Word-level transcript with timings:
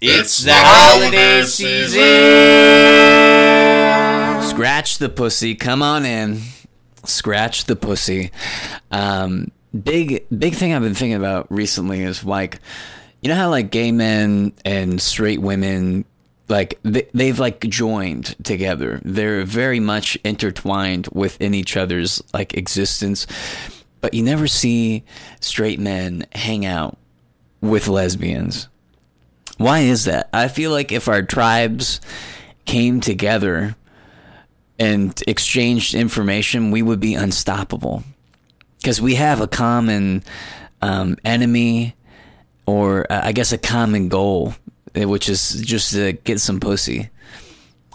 It's 0.00 0.44
the 0.44 0.52
holiday 0.54 1.42
season. 1.42 1.98
Scratch 4.48 4.98
the 4.98 5.08
pussy. 5.08 5.56
Come 5.56 5.82
on 5.82 6.04
in. 6.04 6.40
Scratch 7.04 7.64
the 7.64 7.74
pussy. 7.74 8.30
Um, 8.92 9.50
big 9.82 10.24
big 10.36 10.54
thing 10.54 10.72
I've 10.72 10.82
been 10.82 10.94
thinking 10.94 11.16
about 11.16 11.50
recently 11.50 12.02
is 12.02 12.24
like, 12.24 12.60
you 13.22 13.28
know 13.28 13.34
how 13.34 13.50
like 13.50 13.72
gay 13.72 13.90
men 13.90 14.52
and 14.64 15.02
straight 15.02 15.40
women 15.40 16.04
like 16.48 16.78
they, 16.84 17.08
they've 17.12 17.40
like 17.40 17.60
joined 17.62 18.36
together. 18.44 19.00
They're 19.04 19.44
very 19.44 19.80
much 19.80 20.16
intertwined 20.22 21.08
within 21.12 21.54
each 21.54 21.76
other's 21.76 22.22
like 22.32 22.54
existence. 22.54 23.26
But 24.00 24.14
you 24.14 24.22
never 24.22 24.46
see 24.46 25.02
straight 25.40 25.80
men 25.80 26.24
hang 26.36 26.64
out 26.64 26.96
with 27.60 27.88
lesbians. 27.88 28.68
Why 29.58 29.80
is 29.80 30.04
that? 30.04 30.28
I 30.32 30.48
feel 30.48 30.70
like 30.70 30.92
if 30.92 31.08
our 31.08 31.22
tribes 31.22 32.00
came 32.64 33.00
together 33.00 33.76
and 34.78 35.20
exchanged 35.26 35.94
information, 35.94 36.70
we 36.70 36.80
would 36.80 37.00
be 37.00 37.14
unstoppable. 37.14 38.04
Because 38.78 39.00
we 39.00 39.16
have 39.16 39.40
a 39.40 39.48
common 39.48 40.22
um, 40.80 41.16
enemy, 41.24 41.96
or 42.66 43.10
uh, 43.10 43.20
I 43.24 43.32
guess 43.32 43.52
a 43.52 43.58
common 43.58 44.08
goal, 44.08 44.54
eh, 44.94 45.04
which 45.04 45.28
is 45.28 45.60
just 45.60 45.92
to 45.92 46.12
get 46.12 46.38
some 46.40 46.60
pussy. 46.60 47.10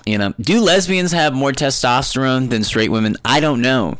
You 0.06 0.18
know, 0.18 0.34
do 0.42 0.60
lesbians 0.60 1.14
have 1.14 1.34
more 1.34 1.54
testosterone 1.54 2.50
than 2.50 2.66
straight 2.66 2.92
women? 2.92 3.16
I 3.24 3.40
don't 3.40 3.62
know. 3.62 4.00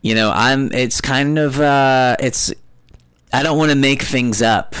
You 0.00 0.14
know, 0.14 0.32
I'm. 0.34 0.72
It's 0.72 1.02
kind 1.02 1.38
of. 1.38 1.60
Uh, 1.60 2.16
it's. 2.20 2.54
I 3.34 3.42
don't 3.42 3.58
want 3.58 3.70
to 3.70 3.76
make 3.76 4.00
things 4.00 4.40
up. 4.40 4.74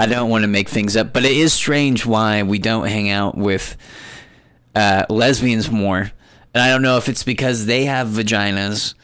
I 0.00 0.06
don't 0.06 0.30
want 0.30 0.44
to 0.44 0.48
make 0.48 0.70
things 0.70 0.96
up, 0.96 1.12
but 1.12 1.26
it 1.26 1.32
is 1.32 1.52
strange 1.52 2.06
why 2.06 2.42
we 2.42 2.58
don't 2.58 2.88
hang 2.88 3.10
out 3.10 3.36
with 3.36 3.76
uh, 4.74 5.04
lesbians 5.10 5.70
more. 5.70 6.10
And 6.54 6.62
I 6.62 6.70
don't 6.70 6.80
know 6.80 6.96
if 6.96 7.10
it's 7.10 7.22
because 7.22 7.66
they 7.66 7.84
have 7.84 8.08
vaginas 8.08 8.94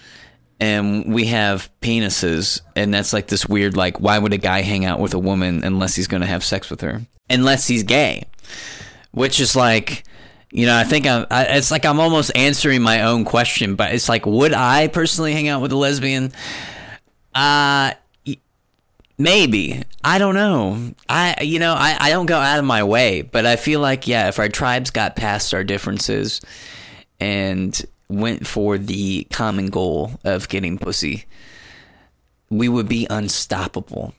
and 0.59 1.13
we 1.13 1.27
have 1.27 1.71
penises, 1.83 2.63
and 2.75 2.95
that's 2.95 3.13
like 3.13 3.27
this 3.27 3.47
weird, 3.47 3.77
like, 3.77 4.01
why 4.01 4.19
would 4.19 4.33
a 4.33 4.39
guy 4.39 4.63
hang 4.63 4.87
out 4.87 4.99
with 4.99 5.13
a 5.13 5.19
woman 5.19 5.65
unless 5.65 5.95
he's 5.95 6.07
going 6.07 6.23
to 6.23 6.27
have 6.27 6.43
sex 6.43 6.71
with 6.71 6.81
her? 6.81 7.03
Unless 7.29 7.67
he's 7.67 7.83
gay, 7.83 8.25
which 9.11 9.39
is 9.39 9.55
like, 9.55 10.05
you 10.51 10.65
know, 10.65 10.75
I 10.75 10.85
think 10.85 11.07
I'm, 11.07 11.27
I, 11.31 11.45
it's 11.45 11.71
like 11.71 11.85
I'm 11.85 12.01
almost 12.01 12.33
answering 12.35 12.81
my 12.81 13.03
own 13.03 13.27
question, 13.27 13.75
but 13.75 13.93
it's 13.93 14.09
like, 14.09 14.25
would 14.25 14.55
I 14.55 14.89
personally 14.89 15.35
hang 15.35 15.47
out 15.49 15.61
with 15.61 15.73
a 15.73 15.77
lesbian? 15.77 16.33
Uh, 17.35 17.93
Maybe. 19.19 19.83
I 20.05 20.19
don't 20.19 20.35
know. 20.35 20.95
I 21.09 21.43
you 21.43 21.59
know, 21.59 21.75
I, 21.75 21.97
I 21.99 22.11
don't 22.11 22.27
go 22.27 22.39
out 22.39 22.59
of 22.59 22.65
my 22.65 22.85
way, 22.85 23.23
but 23.23 23.47
I 23.47 23.57
feel 23.57 23.81
like 23.81 24.07
yeah, 24.07 24.29
if 24.29 24.39
our 24.39 24.49
tribes 24.49 24.91
got 24.91 25.17
past 25.17 25.55
our 25.55 25.65
differences 25.65 26.41
and 27.19 27.81
went 28.09 28.47
for 28.47 28.79
the 28.79 29.25
common 29.33 29.67
goal 29.67 30.13
of 30.25 30.49
getting 30.49 30.79
pussy, 30.79 31.25
we 32.51 32.69
would 32.69 32.89
be 32.89 33.07
unstoppable. 33.09 34.15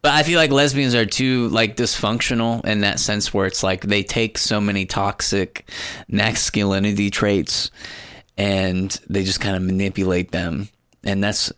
But 0.00 0.12
I 0.12 0.22
feel 0.22 0.38
like 0.38 0.52
lesbians 0.52 0.94
are 0.94 1.06
too 1.06 1.48
like 1.48 1.76
dysfunctional 1.76 2.64
in 2.64 2.82
that 2.82 3.00
sense 3.00 3.34
where 3.34 3.46
it's 3.46 3.62
like 3.62 3.82
they 3.82 4.02
take 4.02 4.38
so 4.38 4.60
many 4.60 4.86
toxic 4.86 5.68
masculinity 6.08 7.10
traits 7.10 7.70
and 8.36 8.90
they 9.08 9.24
just 9.24 9.40
kind 9.40 9.56
of 9.56 9.62
manipulate 9.62 10.30
them. 10.30 10.68
And 11.02 11.22
that's 11.24 11.52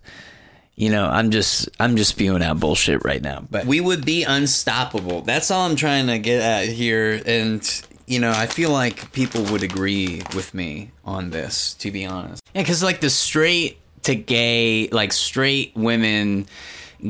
you 0.81 0.89
know, 0.89 1.05
I'm 1.05 1.31
just 1.31 1.69
I'm 1.79 1.97
just 1.97 2.13
spewing 2.13 2.43
out 2.43 2.59
bullshit 2.59 3.05
right 3.05 3.21
now. 3.21 3.47
But 3.51 3.67
we 3.67 3.81
would 3.81 4.07
be 4.07 4.23
unstoppable. 4.23 5.21
That's 5.21 5.51
all 5.51 5.69
I'm 5.69 5.77
trying 5.77 6.07
to 6.07 6.19
get 6.19 6.41
at 6.41 6.69
here. 6.69 7.21
And 7.27 7.63
you 8.07 8.19
know, 8.19 8.31
I 8.31 8.47
feel 8.47 8.71
like 8.71 9.13
people 9.13 9.45
would 9.53 9.63
agree 9.63 10.23
with 10.35 10.55
me 10.55 10.93
on 11.05 11.31
this, 11.31 11.75
to 11.75 11.91
be 11.91 12.07
honest. 12.07 12.43
Yeah, 12.55 12.63
because 12.63 12.83
like 12.83 13.03
the 13.03 13.11
straight 13.11 13.79
to 14.05 14.15
gay, 14.15 14.89
like 14.89 15.13
straight 15.13 15.73
women, 15.77 16.47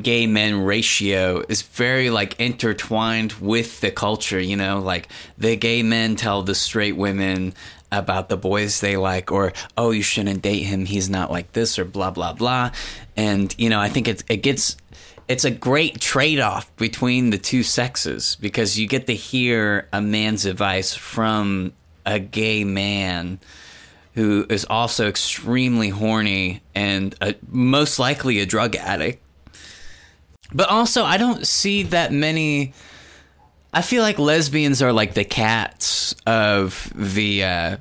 gay 0.03 0.27
men 0.27 0.65
ratio 0.65 1.45
is 1.49 1.63
very 1.63 2.11
like 2.11 2.41
intertwined 2.41 3.35
with 3.35 3.81
the 3.81 3.93
culture. 3.93 4.41
You 4.41 4.57
know, 4.57 4.81
like 4.81 5.09
the 5.39 5.55
gay 5.55 5.85
men 5.85 6.17
tell 6.17 6.43
the 6.43 6.57
straight 6.57 6.97
women 6.97 7.55
about 7.93 8.29
the 8.29 8.37
boys 8.37 8.81
they 8.81 8.97
like 8.97 9.33
or 9.33 9.53
oh 9.77 9.91
you 9.91 10.03
shouldn't 10.03 10.43
date 10.43 10.63
him. 10.63 10.85
He's 10.85 11.11
not 11.11 11.31
like 11.31 11.53
this 11.53 11.79
or 11.79 11.85
blah 11.85 12.11
blah 12.11 12.33
blah. 12.33 12.71
And 13.17 13.55
you 13.59 13.69
know 13.69 13.81
i 13.81 13.89
think 13.89 14.09
it, 14.09 14.23
it 14.29 14.39
gets 14.39 14.77
it's 15.29 15.45
a 15.45 15.51
great 15.51 16.01
trade-off 16.01 16.75
between 16.75 17.31
the 17.31 17.39
two 17.39 17.63
sexes 17.63 18.37
because 18.41 18.81
you 18.81 18.89
get 18.89 19.07
to 19.07 19.15
hear 19.15 19.89
a 19.93 20.01
man's 20.01 20.45
advice 20.45 20.93
from 20.93 21.73
a 22.05 22.19
gay 22.19 22.65
man 22.65 23.39
who 24.15 24.45
is 24.51 24.65
also 24.69 25.07
extremely 25.07 25.89
horny 25.89 26.63
and 26.75 27.15
a, 27.21 27.37
most 27.49 28.01
likely 28.01 28.41
a 28.41 28.47
drug 28.47 28.75
addict. 28.75 29.23
But 30.53 30.69
also 30.69 31.05
i 31.05 31.17
don't 31.17 31.47
see 31.47 31.85
that 31.85 32.13
many 32.13 32.73
I 33.73 33.83
feel 33.83 34.03
like 34.03 34.19
lesbians 34.19 34.83
are 34.83 34.93
like 34.93 35.15
the 35.15 35.25
cats 35.25 36.15
of 36.27 36.93
the 36.95 37.45
uh, 37.45 37.77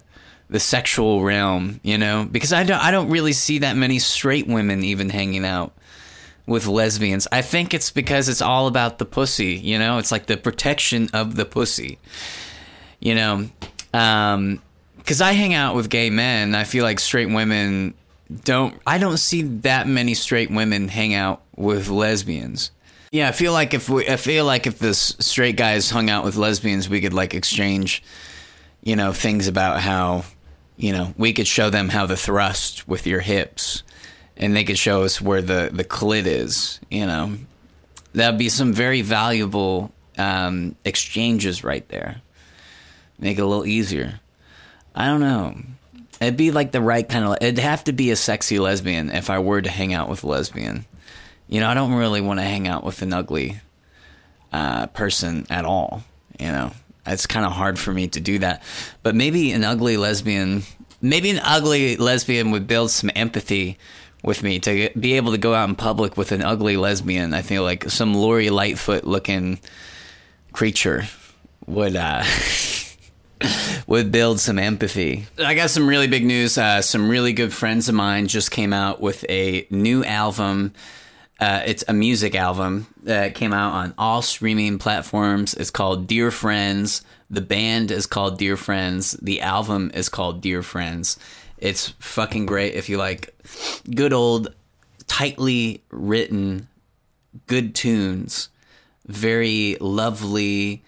the 0.49 0.59
sexual 0.59 1.23
realm, 1.23 1.79
you 1.83 1.97
know, 1.97 2.27
because 2.29 2.53
I 2.53 2.63
don't 2.63 2.81
I 2.81 2.91
don't 2.91 3.09
really 3.09 3.33
see 3.33 3.59
that 3.59 3.75
many 3.75 3.99
straight 3.99 4.47
women 4.47 4.83
even 4.83 5.09
hanging 5.09 5.45
out 5.45 5.73
with 6.45 6.67
lesbians. 6.67 7.27
I 7.31 7.41
think 7.41 7.73
it's 7.73 7.91
because 7.91 8.27
it's 8.27 8.41
all 8.41 8.67
about 8.67 8.97
the 8.97 9.05
pussy, 9.05 9.55
you 9.55 9.79
know. 9.79 9.99
It's 9.99 10.11
like 10.11 10.25
the 10.25 10.37
protection 10.37 11.09
of 11.13 11.35
the 11.35 11.45
pussy, 11.45 11.99
you 12.99 13.15
know. 13.15 13.49
Um, 13.93 14.61
because 14.97 15.21
I 15.21 15.31
hang 15.31 15.55
out 15.55 15.75
with 15.75 15.89
gay 15.89 16.11
men, 16.11 16.53
I 16.53 16.65
feel 16.65 16.83
like 16.83 16.99
straight 16.99 17.29
women 17.29 17.95
don't. 18.43 18.79
I 18.85 18.99
don't 18.99 19.17
see 19.17 19.41
that 19.41 19.87
many 19.87 20.13
straight 20.13 20.51
women 20.51 20.87
hang 20.87 21.15
out 21.15 21.41
with 21.55 21.89
lesbians. 21.89 22.71
Yeah, 23.11 23.27
I 23.27 23.31
feel 23.31 23.53
like 23.53 23.73
if 23.73 23.89
we, 23.89 24.07
I 24.07 24.17
feel 24.17 24.45
like 24.45 24.67
if 24.67 24.77
the 24.77 24.93
straight 24.93 25.55
guys 25.55 25.89
hung 25.89 26.09
out 26.09 26.23
with 26.23 26.35
lesbians, 26.35 26.87
we 26.87 27.01
could 27.01 27.13
like 27.13 27.33
exchange, 27.33 28.03
you 28.83 28.95
know, 28.95 29.13
things 29.13 29.47
about 29.47 29.79
how, 29.79 30.25
you 30.77 30.93
know, 30.93 31.13
we 31.17 31.33
could 31.33 31.47
show 31.47 31.71
them 31.71 31.89
how 31.89 32.05
to 32.05 32.15
thrust 32.15 32.87
with 32.87 33.07
your 33.07 33.19
hips, 33.19 33.81
and 34.37 34.55
they 34.55 34.63
could 34.63 34.77
show 34.77 35.03
us 35.03 35.19
where 35.19 35.41
the 35.41 35.71
the 35.73 35.83
clit 35.83 36.27
is. 36.27 36.79
You 36.91 37.07
know, 37.07 37.35
that'd 38.13 38.37
be 38.37 38.49
some 38.49 38.73
very 38.73 39.01
valuable 39.01 39.91
um, 40.19 40.75
exchanges 40.85 41.63
right 41.63 41.87
there. 41.89 42.21
Make 43.17 43.39
it 43.39 43.41
a 43.41 43.47
little 43.47 43.65
easier. 43.65 44.19
I 44.93 45.07
don't 45.07 45.19
know. 45.19 45.57
It'd 46.21 46.37
be 46.37 46.51
like 46.51 46.71
the 46.71 46.81
right 46.81 47.07
kind 47.07 47.25
of. 47.25 47.37
It'd 47.41 47.57
have 47.57 47.85
to 47.85 47.91
be 47.91 48.11
a 48.11 48.15
sexy 48.15 48.59
lesbian 48.59 49.09
if 49.09 49.31
I 49.31 49.39
were 49.39 49.61
to 49.61 49.69
hang 49.69 49.93
out 49.93 50.09
with 50.09 50.23
a 50.23 50.27
lesbian 50.27 50.85
you 51.49 51.59
know, 51.59 51.67
I 51.67 51.73
don't 51.73 51.93
really 51.93 52.21
want 52.21 52.39
to 52.39 52.43
hang 52.43 52.67
out 52.67 52.83
with 52.83 53.01
an 53.01 53.11
ugly 53.11 53.59
uh, 54.53 54.87
person 54.87 55.47
at 55.49 55.65
all. 55.65 56.03
You 56.39 56.47
know, 56.47 56.71
it's 57.05 57.25
kind 57.25 57.45
of 57.45 57.51
hard 57.51 57.79
for 57.79 57.91
me 57.91 58.07
to 58.09 58.19
do 58.19 58.39
that. 58.39 58.63
But 59.01 59.15
maybe 59.15 59.51
an 59.51 59.63
ugly 59.63 59.97
lesbian, 59.97 60.63
maybe 61.01 61.31
an 61.31 61.41
ugly 61.43 61.97
lesbian 61.97 62.51
would 62.51 62.67
build 62.67 62.91
some 62.91 63.09
empathy 63.15 63.79
with 64.23 64.43
me 64.43 64.59
to 64.59 64.89
be 64.99 65.13
able 65.13 65.31
to 65.31 65.37
go 65.37 65.55
out 65.55 65.67
in 65.67 65.75
public 65.75 66.17
with 66.17 66.31
an 66.31 66.43
ugly 66.43 66.77
lesbian. 66.77 67.33
I 67.33 67.41
feel 67.41 67.63
like 67.63 67.89
some 67.89 68.13
Lori 68.13 68.51
Lightfoot 68.51 69.03
looking 69.03 69.59
creature 70.53 71.05
would. 71.65 71.95
Uh, 71.95 72.23
would 73.87 74.11
build 74.11 74.39
some 74.39 74.59
empathy. 74.59 75.25
I 75.37 75.55
got 75.55 75.69
some 75.69 75.87
really 75.87 76.07
big 76.07 76.25
news. 76.25 76.57
Uh, 76.57 76.81
some 76.81 77.09
really 77.09 77.31
good 77.31 77.53
friends 77.53 77.87
of 77.87 77.95
mine 77.95 78.27
just 78.27 78.51
came 78.51 78.73
out 78.73 79.01
with 79.01 79.25
a 79.29 79.65
new 79.71 80.03
album 80.03 80.73
uh, 81.39 81.61
it's 81.65 81.85
a 81.87 81.93
music 81.93 82.35
album 82.35 82.87
that 83.03 83.33
came 83.33 83.53
out 83.53 83.73
on 83.73 83.93
all 83.97 84.21
streaming 84.21 84.77
platforms. 84.77 85.53
It's 85.53 85.71
called 85.71 86.05
Dear 86.05 86.31
Friends. 86.31 87.01
The 87.29 87.41
band 87.41 87.91
is 87.91 88.05
called 88.05 88.37
Dear 88.37 88.57
Friends. 88.57 89.11
The 89.21 89.41
album 89.41 89.91
is 89.93 90.09
called 90.09 90.41
Dear 90.41 90.61
Friends. 90.61 91.17
It's 91.57 91.89
fucking 91.99 92.45
great 92.45 92.73
if 92.73 92.89
you 92.89 92.97
like 92.97 93.33
good 93.93 94.11
old, 94.11 94.53
tightly 95.07 95.81
written, 95.91 96.67
good 97.47 97.73
tunes. 97.73 98.49
Very 99.07 99.77
lovely, 99.79 100.83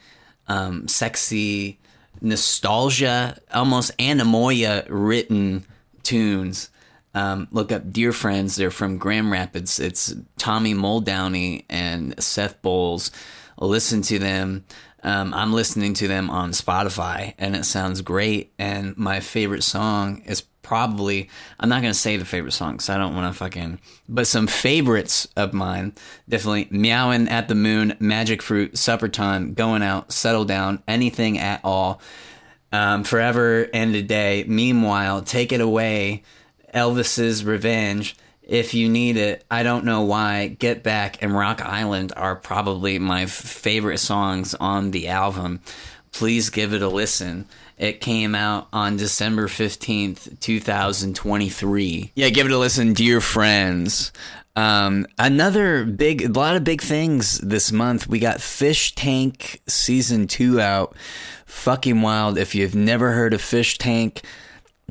um, 0.48 0.88
sexy, 0.88 1.80
nostalgia, 2.20 3.38
almost 3.54 3.98
anemoia 3.98 4.86
written 4.90 5.66
tunes 6.04 6.70
um, 7.14 7.48
look 7.52 7.72
up 7.72 7.92
Dear 7.92 8.12
Friends. 8.12 8.56
They're 8.56 8.72
from 8.72 8.98
Grand 8.98 9.32
Rapids. 9.32 9.80
It's 9.80 10.14
Tommy 10.38 10.74
Muldowney 10.74 11.66
and 11.70 12.22
Seth 12.22 12.62
Bowles. 12.62 13.12
Listen 13.58 14.02
to 14.04 14.20
them. 14.20 14.66
Um, 15.04 15.34
I'm 15.34 15.54
listening 15.54 15.94
to 15.96 16.08
them 16.08 16.30
on 16.30 16.52
Spotify, 16.52 17.34
and 17.38 17.56
it 17.56 17.66
sounds 17.66 18.02
great. 18.02 18.54
And 18.60 18.96
my 18.98 19.20
favorite 19.20 19.64
song 19.64 20.22
is 20.26 20.44
probably 20.72 21.30
I'm 21.60 21.70
not 21.70 21.82
gonna 21.82 21.94
say 21.94 22.18
the 22.18 22.24
favorite 22.24 22.54
song 22.54 22.74
because 22.74 22.90
I 22.90 22.98
don't 22.98 23.16
want 23.16 23.34
to 23.34 23.38
fucking. 23.38 23.80
But 24.08 24.28
some 24.28 24.48
favorites 24.48 25.28
of 25.36 25.54
mine 25.54 25.94
definitely 26.30 26.68
meowing 26.72 27.28
at 27.28 27.48
the 27.48 27.56
moon, 27.56 27.98
magic 28.00 28.42
fruit, 28.42 28.78
supper 28.78 29.10
time, 29.10 29.54
going 29.54 29.82
out, 29.82 30.12
settle 30.14 30.46
down, 30.46 30.82
anything 30.88 31.40
at 31.40 31.62
all, 31.64 32.00
um, 32.72 33.04
forever 33.04 33.68
and 33.74 33.96
a 33.96 34.02
day. 34.02 34.46
Meanwhile, 34.48 35.24
take 35.24 35.52
it 35.52 35.62
away, 35.62 36.24
Elvis's 36.74 37.44
revenge. 37.44 38.16
If 38.42 38.74
you 38.74 38.90
need 38.90 39.18
it, 39.18 39.46
I 39.50 39.64
don't 39.64 39.86
know 39.86 40.02
why. 40.02 40.48
Get 40.48 40.84
Back 40.84 41.22
and 41.22 41.34
Rock 41.34 41.62
Island 41.62 42.12
are 42.18 42.36
probably 42.36 43.00
my 43.00 43.26
favorite 43.26 44.00
songs 44.00 44.56
on 44.56 44.92
the 44.92 45.08
album. 45.08 45.62
Please 46.12 46.50
give 46.50 46.74
it 46.74 46.82
a 46.82 46.90
listen. 46.90 47.48
It 47.78 48.02
came 48.02 48.36
out 48.36 48.68
on 48.74 48.98
December 48.98 49.48
15th, 49.48 50.40
2023. 50.40 52.12
Yeah, 52.14 52.30
give 52.30 52.46
it 52.46 52.52
a 52.52 52.58
listen, 52.58 52.94
dear 52.94 53.22
friends. 53.22 54.12
Um, 54.56 55.08
another 55.18 55.86
big, 55.86 56.24
a 56.24 56.28
lot 56.28 56.56
of 56.56 56.64
big 56.64 56.82
things 56.82 57.40
this 57.40 57.72
month. 57.72 58.08
We 58.08 58.20
got 58.20 58.42
Fish 58.42 58.94
Tank 58.96 59.62
season 59.68 60.28
two 60.28 60.60
out. 60.60 60.96
Fucking 61.46 62.02
wild. 62.02 62.38
If 62.38 62.54
you've 62.54 62.76
never 62.76 63.14
heard 63.14 63.34
of 63.34 63.42
Fish 63.42 63.78
Tank, 63.78 64.22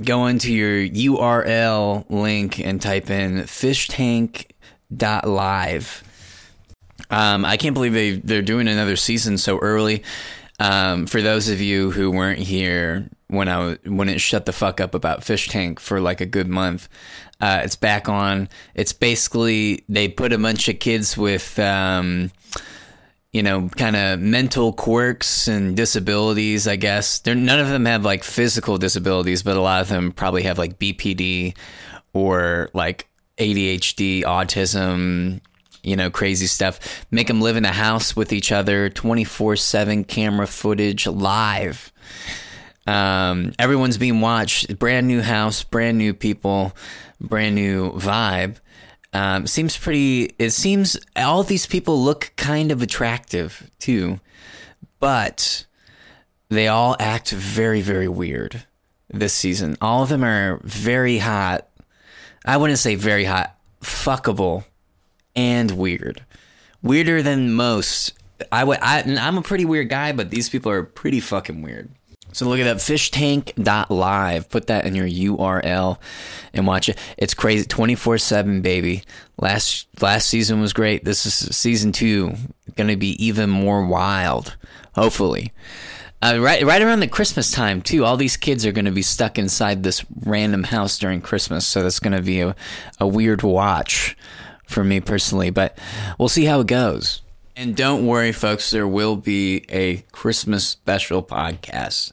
go 0.02 0.26
into 0.26 0.52
your 0.52 0.86
URL 0.86 2.04
link 2.08 2.58
and 2.58 2.80
type 2.80 3.10
in 3.10 3.42
fishtank.live. 3.42 6.04
Um, 7.10 7.44
I 7.44 7.56
can't 7.56 7.74
believe 7.74 7.92
they, 7.92 8.12
they're 8.12 8.42
doing 8.42 8.68
another 8.68 8.94
season 8.96 9.38
so 9.38 9.58
early. 9.58 10.04
Um, 10.60 11.06
for 11.06 11.22
those 11.22 11.48
of 11.48 11.60
you 11.60 11.90
who 11.90 12.10
weren't 12.10 12.38
here 12.38 13.08
when 13.28 13.48
I 13.48 13.78
when 13.84 14.10
it 14.10 14.20
shut 14.20 14.44
the 14.44 14.52
fuck 14.52 14.80
up 14.80 14.94
about 14.94 15.24
Fish 15.24 15.48
Tank 15.48 15.80
for 15.80 16.00
like 16.00 16.20
a 16.20 16.26
good 16.26 16.48
month, 16.48 16.88
uh, 17.40 17.62
it's 17.64 17.76
back 17.76 18.08
on. 18.08 18.48
It's 18.74 18.92
basically 18.92 19.84
they 19.88 20.08
put 20.08 20.34
a 20.34 20.38
bunch 20.38 20.68
of 20.68 20.78
kids 20.78 21.16
with 21.16 21.58
um, 21.58 22.30
you 23.32 23.42
know, 23.42 23.68
kind 23.76 23.94
of 23.94 24.18
mental 24.18 24.72
quirks 24.72 25.46
and 25.46 25.76
disabilities, 25.76 26.66
I 26.66 26.76
guess. 26.76 27.20
They're, 27.20 27.34
none 27.34 27.60
of 27.60 27.68
them 27.68 27.84
have 27.84 28.04
like 28.04 28.24
physical 28.24 28.76
disabilities, 28.76 29.42
but 29.42 29.56
a 29.56 29.60
lot 29.60 29.82
of 29.82 29.88
them 29.88 30.12
probably 30.12 30.42
have 30.42 30.58
like 30.58 30.78
BPD 30.78 31.56
or 32.12 32.70
like 32.74 33.08
ADHD, 33.38 34.24
autism, 34.24 35.40
you 35.82 35.96
know, 35.96 36.10
crazy 36.10 36.46
stuff. 36.46 37.04
Make 37.10 37.28
them 37.28 37.40
live 37.40 37.56
in 37.56 37.64
a 37.64 37.72
house 37.72 38.16
with 38.16 38.32
each 38.32 38.50
other, 38.50 38.90
24 38.90 39.56
7 39.56 40.04
camera 40.04 40.46
footage 40.46 41.06
live. 41.06 41.92
Um, 42.86 43.52
everyone's 43.58 43.98
being 43.98 44.20
watched. 44.20 44.76
Brand 44.78 45.06
new 45.06 45.22
house, 45.22 45.62
brand 45.62 45.98
new 45.98 46.14
people, 46.14 46.72
brand 47.20 47.54
new 47.54 47.92
vibe. 47.92 48.56
Um, 49.12 49.46
seems 49.46 49.76
pretty. 49.76 50.34
It 50.38 50.50
seems 50.50 50.96
all 51.16 51.42
these 51.42 51.66
people 51.66 52.00
look 52.00 52.32
kind 52.36 52.70
of 52.70 52.80
attractive 52.82 53.70
too, 53.78 54.20
but 55.00 55.66
they 56.48 56.68
all 56.68 56.96
act 57.00 57.30
very, 57.30 57.80
very 57.80 58.08
weird 58.08 58.64
this 59.08 59.32
season. 59.32 59.76
All 59.80 60.02
of 60.02 60.08
them 60.08 60.24
are 60.24 60.60
very 60.62 61.18
hot. 61.18 61.68
I 62.44 62.56
wouldn't 62.56 62.78
say 62.78 62.94
very 62.94 63.24
hot, 63.24 63.56
fuckable, 63.82 64.64
and 65.34 65.72
weird. 65.72 66.24
Weirder 66.82 67.22
than 67.22 67.52
most. 67.52 68.12
I 68.50 68.64
would. 68.64 68.78
I, 68.80 69.02
I'm 69.20 69.38
a 69.38 69.42
pretty 69.42 69.64
weird 69.64 69.88
guy, 69.88 70.12
but 70.12 70.30
these 70.30 70.48
people 70.48 70.72
are 70.72 70.82
pretty 70.82 71.20
fucking 71.20 71.62
weird. 71.62 71.90
So 72.32 72.48
look 72.48 72.60
it 72.60 72.66
up, 72.66 72.78
fishtank.live. 72.78 74.48
Put 74.48 74.66
that 74.68 74.86
in 74.86 74.94
your 74.94 75.06
URL 75.06 75.98
and 76.54 76.66
watch 76.66 76.88
it. 76.88 76.98
It's 77.18 77.34
crazy. 77.34 77.66
24-7, 77.66 78.62
baby. 78.62 79.02
Last 79.38 79.88
last 80.00 80.28
season 80.28 80.60
was 80.60 80.72
great. 80.72 81.04
This 81.04 81.26
is 81.26 81.34
season 81.56 81.92
two. 81.92 82.34
Gonna 82.76 82.96
be 82.96 83.22
even 83.24 83.50
more 83.50 83.84
wild. 83.86 84.56
Hopefully. 84.94 85.52
Uh, 86.22 86.36
right, 86.38 86.66
right 86.66 86.82
around 86.82 87.00
the 87.00 87.08
Christmas 87.08 87.50
time 87.50 87.80
too. 87.80 88.04
All 88.04 88.18
these 88.18 88.36
kids 88.36 88.66
are 88.66 88.72
to 88.84 88.90
be 88.90 89.02
stuck 89.02 89.38
inside 89.38 89.82
this 89.82 90.04
random 90.24 90.64
house 90.64 90.98
during 90.98 91.22
Christmas, 91.22 91.66
so 91.66 91.82
that's 91.82 91.98
to 92.12 92.20
be 92.20 92.42
a, 92.42 92.54
a 92.98 93.06
weird 93.06 93.42
watch 93.42 94.16
for 94.66 94.84
me 94.84 95.00
personally. 95.00 95.48
But 95.48 95.78
we'll 96.18 96.28
see 96.28 96.44
how 96.44 96.60
it 96.60 96.66
goes. 96.66 97.22
And 97.60 97.76
don't 97.76 98.06
worry, 98.06 98.32
folks, 98.32 98.70
there 98.70 98.88
will 98.88 99.16
be 99.16 99.66
a 99.68 99.96
Christmas 100.12 100.66
special 100.66 101.22
podcast 101.22 102.10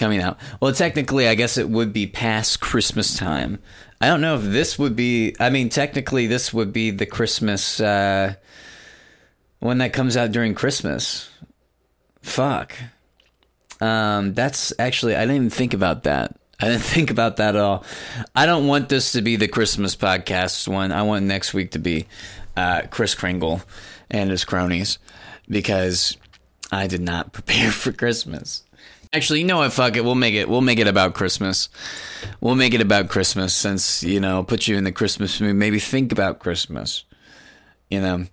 coming 0.00 0.20
out. 0.20 0.36
Well, 0.58 0.72
technically, 0.72 1.28
I 1.28 1.36
guess 1.36 1.56
it 1.56 1.70
would 1.70 1.92
be 1.92 2.08
past 2.08 2.58
Christmas 2.58 3.16
time. 3.16 3.60
I 4.00 4.08
don't 4.08 4.20
know 4.20 4.34
if 4.34 4.42
this 4.42 4.76
would 4.76 4.96
be, 4.96 5.36
I 5.38 5.50
mean, 5.50 5.68
technically, 5.68 6.26
this 6.26 6.52
would 6.52 6.72
be 6.72 6.90
the 6.90 7.06
Christmas 7.06 7.78
uh, 7.78 8.34
one 9.60 9.78
that 9.78 9.92
comes 9.92 10.16
out 10.16 10.32
during 10.32 10.56
Christmas. 10.56 11.30
Fuck. 12.20 12.74
Um, 13.80 14.34
that's 14.34 14.72
actually, 14.80 15.14
I 15.14 15.20
didn't 15.20 15.36
even 15.36 15.50
think 15.50 15.72
about 15.72 16.02
that. 16.02 16.36
I 16.58 16.66
didn't 16.66 16.82
think 16.94 17.12
about 17.12 17.36
that 17.36 17.54
at 17.54 17.62
all. 17.62 17.84
I 18.34 18.44
don't 18.44 18.66
want 18.66 18.88
this 18.88 19.12
to 19.12 19.22
be 19.22 19.36
the 19.36 19.46
Christmas 19.46 19.94
podcast 19.94 20.66
one. 20.66 20.90
I 20.90 21.02
want 21.02 21.26
next 21.26 21.54
week 21.54 21.70
to 21.70 21.78
be 21.78 22.06
uh, 22.56 22.82
Kris 22.90 23.14
Kringle 23.14 23.62
and 24.10 24.30
his 24.30 24.44
cronies 24.44 24.98
because 25.48 26.16
I 26.70 26.86
did 26.86 27.00
not 27.00 27.32
prepare 27.32 27.70
for 27.70 27.92
Christmas. 27.92 28.64
Actually, 29.12 29.40
you 29.40 29.46
know 29.46 29.58
what? 29.58 29.72
Fuck 29.72 29.96
it. 29.96 30.04
We'll 30.04 30.16
make 30.16 30.34
it. 30.34 30.48
We'll 30.48 30.60
make 30.60 30.80
it 30.80 30.88
about 30.88 31.14
Christmas. 31.14 31.68
We'll 32.40 32.56
make 32.56 32.74
it 32.74 32.80
about 32.80 33.08
Christmas 33.08 33.54
since 33.54 34.02
you 34.02 34.18
know 34.18 34.42
put 34.42 34.66
you 34.66 34.76
in 34.76 34.82
the 34.82 34.90
Christmas 34.90 35.40
mood. 35.40 35.54
Maybe 35.54 35.78
think 35.78 36.10
about 36.10 36.40
Christmas. 36.40 37.04
You 37.88 38.00
know, 38.00 38.26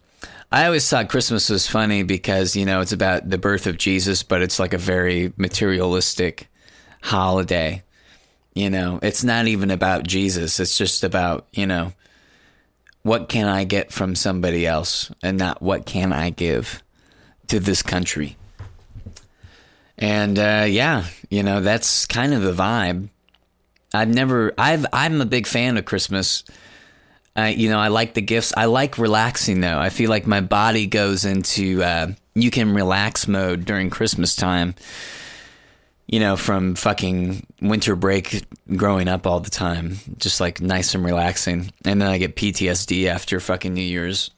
I 0.52 0.66
always 0.66 0.90
thought 0.90 1.10
Christmas 1.10 1.52
was 1.52 1.68
funny 1.68 2.02
because 2.02 2.56
you 2.56 2.66
know 2.66 2.82
it's 2.82 2.94
about 2.94 3.30
the 3.30 3.38
birth 3.38 3.68
of 3.68 3.78
Jesus, 3.78 4.24
but 4.24 4.42
it's 4.42 4.58
like 4.58 4.74
a 4.74 4.80
very 4.80 5.34
materialistic 5.38 6.50
holiday. 7.04 7.84
You 8.56 8.72
know, 8.72 8.98
it's 9.04 9.24
not 9.24 9.48
even 9.48 9.70
about 9.70 10.08
Jesus. 10.08 10.60
It's 10.60 10.80
just 10.80 11.04
about 11.04 11.46
you 11.54 11.68
know 11.68 11.94
what 13.04 13.30
can 13.30 13.48
I 13.48 13.64
get 13.64 13.92
from 13.92 14.16
somebody 14.16 14.66
else 14.66 15.12
and 15.24 15.38
not 15.38 15.62
what 15.62 15.86
can 15.86 16.14
I 16.14 16.30
give 16.30 16.84
to 17.48 17.60
this 17.60 17.82
country. 17.82 18.38
And 19.98 20.38
uh, 20.38 20.66
yeah, 20.68 21.06
you 21.30 21.44
know 21.44 21.62
that's 21.62 22.06
kind 22.06 22.34
of 22.34 22.42
the 22.42 22.54
vibe. 22.54 23.10
I've 23.94 24.10
never, 24.10 24.54
I've, 24.58 24.86
I'm 24.94 25.20
a 25.20 25.26
big 25.26 25.46
fan 25.46 25.78
of 25.78 25.86
Christmas. 25.86 26.44
Uh, 27.38 27.52
you 27.54 27.70
know, 27.70 27.80
I 27.80 27.90
like 27.90 28.14
the 28.14 28.22
gifts. 28.22 28.54
I 28.56 28.66
like 28.66 28.98
relaxing 28.98 29.62
though. 29.62 29.78
I 29.78 29.90
feel 29.90 30.10
like 30.10 30.26
my 30.26 30.42
body 30.42 30.88
goes 30.88 31.26
into 31.26 31.84
uh, 31.84 32.08
you 32.36 32.52
can 32.52 32.74
relax 32.74 33.28
mode 33.28 33.66
during 33.66 33.90
Christmas 33.90 34.36
time 34.36 34.76
you 36.12 36.20
know, 36.20 36.36
from 36.36 36.76
fucking 36.76 37.48
winter 37.62 37.96
break 37.96 38.44
growing 38.76 39.08
up 39.08 39.26
all 39.26 39.40
the 39.40 39.50
time, 39.50 39.98
just 40.18 40.42
like 40.42 40.60
nice 40.60 40.94
and 40.94 41.06
relaxing. 41.06 41.72
And 41.86 42.02
then 42.02 42.10
I 42.10 42.18
get 42.18 42.36
PTSD 42.36 43.08
after 43.08 43.40
fucking 43.40 43.74
New 43.74 43.82
Year's. 43.82 44.30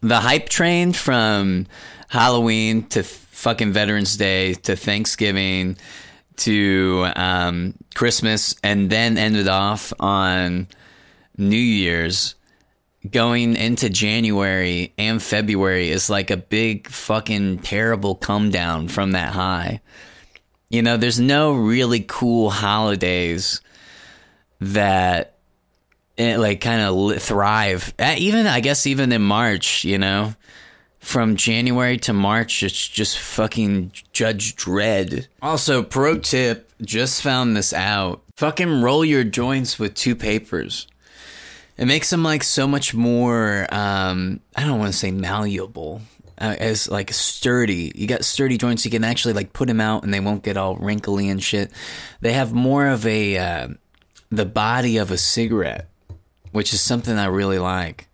The 0.00 0.18
hype 0.20 0.48
train 0.48 0.94
from 0.94 1.66
Halloween 2.08 2.88
to 2.88 3.02
fucking 3.02 3.72
Veterans 3.72 4.16
Day 4.16 4.54
to 4.54 4.74
Thanksgiving 4.74 5.76
to 6.38 7.08
um, 7.14 7.74
Christmas 7.94 8.54
and 8.64 8.88
then 8.88 9.18
ended 9.18 9.48
off 9.48 9.92
on 10.00 10.66
New 11.36 11.56
Year's 11.56 12.36
going 13.10 13.56
into 13.56 13.90
January 13.90 14.92
and 14.96 15.22
February 15.22 15.90
is 15.90 16.08
like 16.08 16.30
a 16.30 16.36
big 16.36 16.88
fucking 16.88 17.58
terrible 17.58 18.14
come 18.14 18.50
down 18.50 18.88
from 18.88 19.12
that 19.12 19.32
high. 19.32 19.80
You 20.70 20.82
know, 20.82 20.96
there's 20.96 21.18
no 21.18 21.52
really 21.52 22.04
cool 22.06 22.48
holidays 22.48 23.60
that 24.60 25.34
like 26.16 26.60
kind 26.60 26.80
of 26.80 27.20
thrive. 27.20 27.92
Even 27.98 28.46
I 28.46 28.60
guess 28.60 28.86
even 28.86 29.10
in 29.10 29.22
March, 29.22 29.84
you 29.84 29.98
know, 29.98 30.34
from 31.00 31.34
January 31.34 31.96
to 31.98 32.12
March, 32.12 32.62
it's 32.62 32.86
just 32.88 33.18
fucking 33.18 33.92
Judge 34.12 34.54
Dread. 34.54 35.26
Also, 35.42 35.82
pro 35.82 36.18
tip: 36.18 36.70
just 36.82 37.20
found 37.20 37.56
this 37.56 37.72
out. 37.72 38.22
Fucking 38.36 38.80
roll 38.80 39.04
your 39.04 39.24
joints 39.24 39.78
with 39.78 39.94
two 39.94 40.14
papers. 40.14 40.86
It 41.76 41.86
makes 41.86 42.10
them 42.10 42.22
like 42.22 42.44
so 42.44 42.68
much 42.68 42.94
more. 42.94 43.66
Um, 43.74 44.40
I 44.54 44.64
don't 44.64 44.78
want 44.78 44.92
to 44.92 44.98
say 44.98 45.10
malleable 45.10 46.02
uh, 46.40 46.56
as 46.58 46.90
like 46.90 47.12
sturdy. 47.12 47.92
You 47.94 48.06
got 48.06 48.24
sturdy 48.24 48.56
joints. 48.56 48.84
You 48.84 48.90
can 48.90 49.04
actually 49.04 49.34
like 49.34 49.52
put 49.52 49.68
them 49.68 49.80
out 49.80 50.04
and 50.04 50.12
they 50.12 50.20
won't 50.20 50.42
get 50.42 50.56
all 50.56 50.76
wrinkly 50.76 51.28
and 51.28 51.42
shit. 51.42 51.70
They 52.20 52.32
have 52.32 52.52
more 52.52 52.86
of 52.88 53.06
a 53.06 53.36
uh, 53.38 53.68
the 54.30 54.46
body 54.46 54.96
of 54.96 55.10
a 55.10 55.18
cigarette, 55.18 55.88
which 56.52 56.72
is 56.72 56.80
something 56.80 57.16
I 57.16 57.26
really 57.26 57.58
like. 57.58 58.08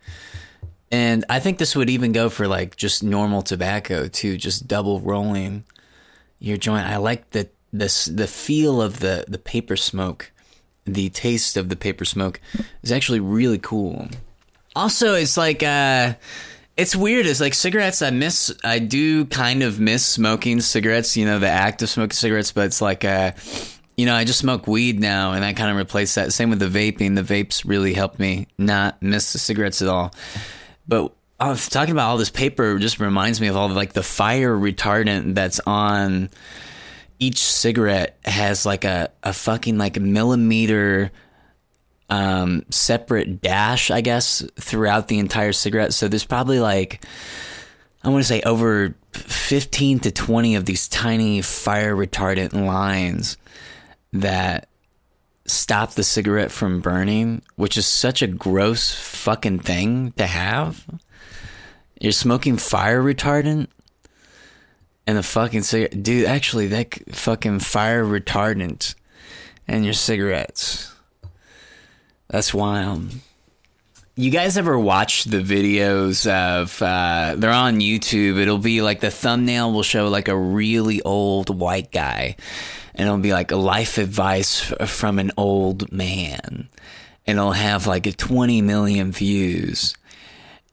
And 0.90 1.24
I 1.28 1.40
think 1.40 1.58
this 1.58 1.74
would 1.74 1.90
even 1.90 2.12
go 2.12 2.28
for 2.28 2.46
like 2.46 2.76
just 2.76 3.02
normal 3.02 3.42
tobacco 3.42 4.08
too, 4.08 4.36
just 4.36 4.68
double 4.68 5.00
rolling 5.00 5.64
your 6.38 6.56
joint. 6.56 6.86
I 6.86 6.96
like 6.96 7.30
the 7.30 7.48
this 7.72 8.06
the 8.06 8.26
feel 8.26 8.80
of 8.80 9.00
the 9.00 9.24
the 9.28 9.38
paper 9.38 9.76
smoke. 9.76 10.32
The 10.84 11.08
taste 11.08 11.56
of 11.56 11.68
the 11.68 11.74
paper 11.74 12.04
smoke 12.04 12.40
is 12.82 12.92
actually 12.92 13.18
really 13.18 13.58
cool. 13.58 14.08
Also, 14.76 15.14
it's 15.14 15.36
like 15.36 15.62
uh 15.62 16.14
it's 16.76 16.94
weird. 16.94 17.26
It's 17.26 17.40
like 17.40 17.54
cigarettes. 17.54 18.02
I 18.02 18.10
miss. 18.10 18.54
I 18.62 18.78
do 18.78 19.24
kind 19.26 19.62
of 19.62 19.80
miss 19.80 20.04
smoking 20.04 20.60
cigarettes. 20.60 21.16
You 21.16 21.24
know, 21.24 21.38
the 21.38 21.48
act 21.48 21.82
of 21.82 21.88
smoking 21.88 22.14
cigarettes. 22.14 22.52
But 22.52 22.66
it's 22.66 22.82
like, 22.82 23.04
uh, 23.04 23.32
you 23.96 24.04
know, 24.04 24.14
I 24.14 24.24
just 24.24 24.38
smoke 24.38 24.66
weed 24.66 25.00
now, 25.00 25.32
and 25.32 25.44
I 25.44 25.54
kind 25.54 25.70
of 25.70 25.76
replace 25.76 26.14
that. 26.16 26.32
Same 26.32 26.50
with 26.50 26.58
the 26.58 26.66
vaping. 26.66 27.14
The 27.14 27.22
vapes 27.22 27.64
really 27.66 27.94
helped 27.94 28.18
me 28.18 28.48
not 28.58 29.00
miss 29.02 29.32
the 29.32 29.38
cigarettes 29.38 29.80
at 29.80 29.88
all. 29.88 30.14
But 30.86 31.12
was 31.40 31.68
talking 31.68 31.92
about 31.92 32.10
all 32.10 32.18
this 32.18 32.30
paper 32.30 32.78
just 32.78 33.00
reminds 33.00 33.40
me 33.40 33.48
of 33.48 33.56
all 33.56 33.68
the, 33.68 33.74
like 33.74 33.92
the 33.92 34.02
fire 34.02 34.56
retardant 34.56 35.34
that's 35.34 35.60
on 35.66 36.30
each 37.18 37.38
cigarette 37.38 38.18
has 38.24 38.66
like 38.66 38.84
a, 38.84 39.10
a 39.22 39.32
fucking 39.32 39.78
like 39.78 39.98
millimeter 39.98 41.10
um, 42.08 42.64
separate 42.70 43.40
dash, 43.40 43.90
I 43.90 44.00
guess, 44.00 44.44
throughout 44.56 45.08
the 45.08 45.18
entire 45.18 45.52
cigarette. 45.52 45.92
So 45.94 46.08
there's 46.08 46.24
probably 46.24 46.60
like, 46.60 47.04
I 48.02 48.08
want 48.08 48.22
to 48.22 48.28
say 48.28 48.42
over 48.42 48.94
15 49.12 50.00
to 50.00 50.10
20 50.10 50.54
of 50.54 50.66
these 50.66 50.88
tiny 50.88 51.42
fire 51.42 51.96
retardant 51.96 52.52
lines 52.52 53.36
that 54.12 54.68
stop 55.46 55.92
the 55.92 56.04
cigarette 56.04 56.50
from 56.50 56.80
burning, 56.80 57.42
which 57.56 57.76
is 57.76 57.86
such 57.86 58.22
a 58.22 58.26
gross 58.26 58.94
fucking 58.94 59.60
thing 59.60 60.12
to 60.12 60.26
have. 60.26 60.84
You're 62.00 62.12
smoking 62.12 62.56
fire 62.56 63.02
retardant 63.02 63.68
and 65.06 65.16
the 65.16 65.22
fucking 65.22 65.62
cigarette. 65.62 66.02
Dude, 66.02 66.26
actually, 66.26 66.66
that 66.68 67.14
fucking 67.14 67.60
fire 67.60 68.04
retardant 68.04 68.94
and 69.66 69.84
your 69.84 69.94
cigarettes. 69.94 70.95
That's 72.28 72.52
wild. 72.52 73.12
You 74.18 74.30
guys 74.30 74.56
ever 74.56 74.78
watch 74.78 75.24
the 75.24 75.42
videos 75.42 76.26
of 76.26 76.80
uh, 76.80 77.34
they're 77.36 77.50
on 77.50 77.80
YouTube? 77.80 78.38
It'll 78.38 78.56
be 78.56 78.80
like 78.80 79.00
the 79.00 79.10
thumbnail 79.10 79.72
will 79.72 79.82
show 79.82 80.08
like 80.08 80.28
a 80.28 80.36
really 80.36 81.02
old 81.02 81.50
white 81.56 81.92
guy, 81.92 82.36
and 82.94 83.06
it'll 83.06 83.20
be 83.20 83.34
like 83.34 83.52
life 83.52 83.98
advice 83.98 84.60
from 84.86 85.18
an 85.18 85.32
old 85.36 85.92
man, 85.92 86.68
and 87.26 87.38
it'll 87.38 87.52
have 87.52 87.86
like 87.86 88.06
a 88.06 88.12
20 88.12 88.62
million 88.62 89.12
views. 89.12 89.94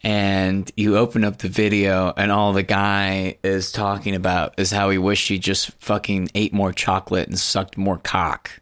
And 0.05 0.69
you 0.75 0.97
open 0.97 1.23
up 1.23 1.39
the 1.39 1.49
video, 1.49 2.13
and 2.15 2.31
all 2.31 2.53
the 2.53 2.63
guy 2.63 3.37
is 3.43 3.73
talking 3.73 4.15
about 4.15 4.53
is 4.57 4.71
how 4.71 4.89
he 4.89 4.97
wished 4.97 5.27
he 5.27 5.37
just 5.37 5.71
fucking 5.81 6.29
ate 6.33 6.53
more 6.53 6.71
chocolate 6.71 7.27
and 7.27 7.37
sucked 7.37 7.77
more 7.77 7.97
cock. 7.97 8.61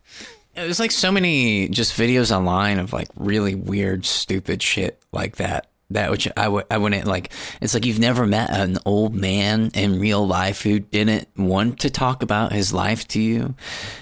There's 0.53 0.79
like 0.79 0.91
so 0.91 1.11
many 1.11 1.69
just 1.69 1.97
videos 1.97 2.35
online 2.35 2.79
of 2.79 2.91
like 2.91 3.07
really 3.15 3.55
weird, 3.55 4.05
stupid 4.05 4.61
shit 4.61 5.01
like 5.11 5.37
that. 5.37 5.67
That 5.91 6.09
which 6.09 6.25
I 6.37 6.47
would 6.47 6.65
I 6.71 6.77
wouldn't 6.77 7.05
like. 7.05 7.33
It's 7.59 7.73
like 7.73 7.85
you've 7.85 7.99
never 7.99 8.25
met 8.25 8.49
an 8.49 8.77
old 8.85 9.13
man 9.13 9.71
in 9.73 9.99
real 9.99 10.25
life 10.25 10.61
who 10.61 10.79
didn't 10.79 11.27
want 11.35 11.81
to 11.81 11.89
talk 11.89 12.23
about 12.23 12.53
his 12.53 12.73
life 12.73 13.05
to 13.09 13.21
you, 13.21 13.55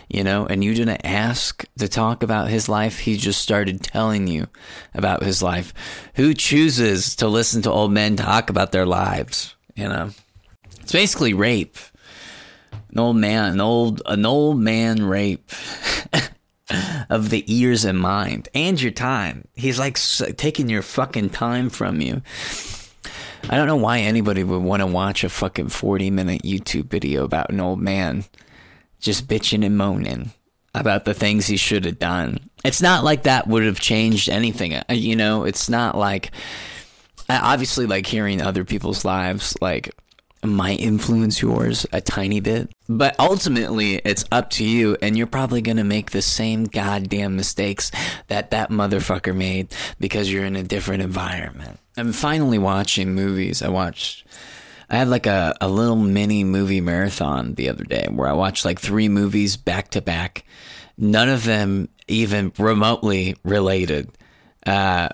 you 0.08 0.24
know, 0.24 0.46
and 0.46 0.64
you 0.64 0.76
didn't 0.76 1.04
ask 1.04 1.66
to 1.80 1.88
talk 1.88 2.22
about 2.22 2.50
his 2.50 2.70
life. 2.70 3.00
He 3.00 3.18
just 3.18 3.42
started 3.42 3.82
telling 3.82 4.28
you 4.28 4.48
about 4.94 5.24
his 5.24 5.42
life. 5.42 5.74
Who 6.16 6.36
chooses 6.36 7.16
to 7.16 7.28
listen 7.28 7.64
to 7.64 7.72
old 7.72 7.92
men 7.92 8.16
talk 8.16 8.52
about 8.52 8.72
their 8.72 8.86
lives? 8.86 9.56
You 9.76 9.90
know, 9.90 10.12
it's 10.82 10.92
basically 10.92 11.34
rape. 11.34 11.78
An 12.92 13.00
old 13.00 13.16
man, 13.16 13.54
an 13.54 13.62
old 13.62 14.04
an 14.06 14.28
old 14.28 14.60
man 14.60 15.04
rape. 15.04 15.50
of 17.10 17.30
the 17.30 17.44
ears 17.48 17.86
and 17.86 18.00
mind 18.00 18.50
and 18.54 18.82
your 18.82 18.92
time. 18.92 19.48
He's 19.56 19.80
like 19.80 19.98
taking 20.38 20.70
your 20.70 20.82
fucking 20.82 21.32
time 21.32 21.70
from 21.70 22.02
you. 22.02 22.22
I 23.50 23.56
don't 23.56 23.68
know 23.68 23.76
why 23.76 24.00
anybody 24.00 24.44
would 24.44 24.62
want 24.62 24.82
to 24.82 24.88
watch 24.88 25.24
a 25.24 25.30
fucking 25.30 25.70
40 25.70 26.12
minute 26.12 26.42
YouTube 26.44 26.88
video 26.88 27.24
about 27.24 27.50
an 27.50 27.60
old 27.60 27.80
man 27.80 28.26
just 29.00 29.28
bitching 29.28 29.66
and 29.66 29.78
moaning 29.78 30.32
about 30.76 31.06
the 31.06 31.14
things 31.14 31.48
he 31.48 31.58
should 31.58 31.86
have 31.86 32.00
done. 32.00 32.50
It's 32.64 32.82
not 32.82 33.04
like 33.04 33.24
that 33.24 33.48
would 33.48 33.64
have 33.64 33.80
changed 33.80 34.30
anything. 34.30 34.76
Uh, 34.76 34.84
you 34.90 35.16
know, 35.16 35.46
it's 35.46 35.70
not 35.70 35.98
like 35.98 36.32
obviously 37.30 37.86
like 37.86 38.06
hearing 38.06 38.42
other 38.42 38.66
people's 38.66 39.06
lives 39.06 39.56
like 39.62 39.94
might 40.44 40.80
influence 40.80 41.42
yours 41.42 41.86
a 41.92 42.02
tiny 42.02 42.40
bit. 42.40 42.72
But 42.88 43.16
ultimately, 43.20 43.96
it's 43.96 44.26
up 44.32 44.50
to 44.52 44.64
you, 44.64 44.98
and 45.02 45.18
you're 45.18 45.28
probably 45.28 45.62
going 45.62 45.78
to 45.78 45.84
make 45.84 46.12
the 46.12 46.22
same 46.22 46.66
goddamn 46.66 47.36
mistakes 47.36 47.92
that 48.28 48.52
that 48.52 48.70
motherfucker 48.70 49.36
made 49.36 49.74
because 50.00 50.32
you're 50.32 50.46
in 50.46 50.56
a 50.56 50.64
different 50.64 51.04
environment. 51.04 51.80
I'm 51.98 52.14
finally 52.14 52.58
watching 52.58 53.14
movies. 53.14 53.62
I 53.62 53.70
watched. 53.70 54.26
I 54.90 54.98
had 54.98 55.08
like 55.08 55.28
a, 55.28 55.56
a 55.62 55.68
little 55.68 55.96
mini 55.96 56.44
movie 56.44 56.82
marathon 56.82 57.54
the 57.54 57.70
other 57.70 57.84
day 57.84 58.08
where 58.10 58.28
I 58.28 58.34
watched 58.34 58.66
like 58.66 58.80
three 58.80 59.08
movies 59.08 59.56
back 59.56 59.92
to 59.92 60.02
back. 60.02 60.46
None 60.98 61.30
of 61.30 61.44
them 61.44 61.90
even 62.08 62.52
remotely 62.58 63.36
related. 63.44 64.10
Uh, 64.66 65.10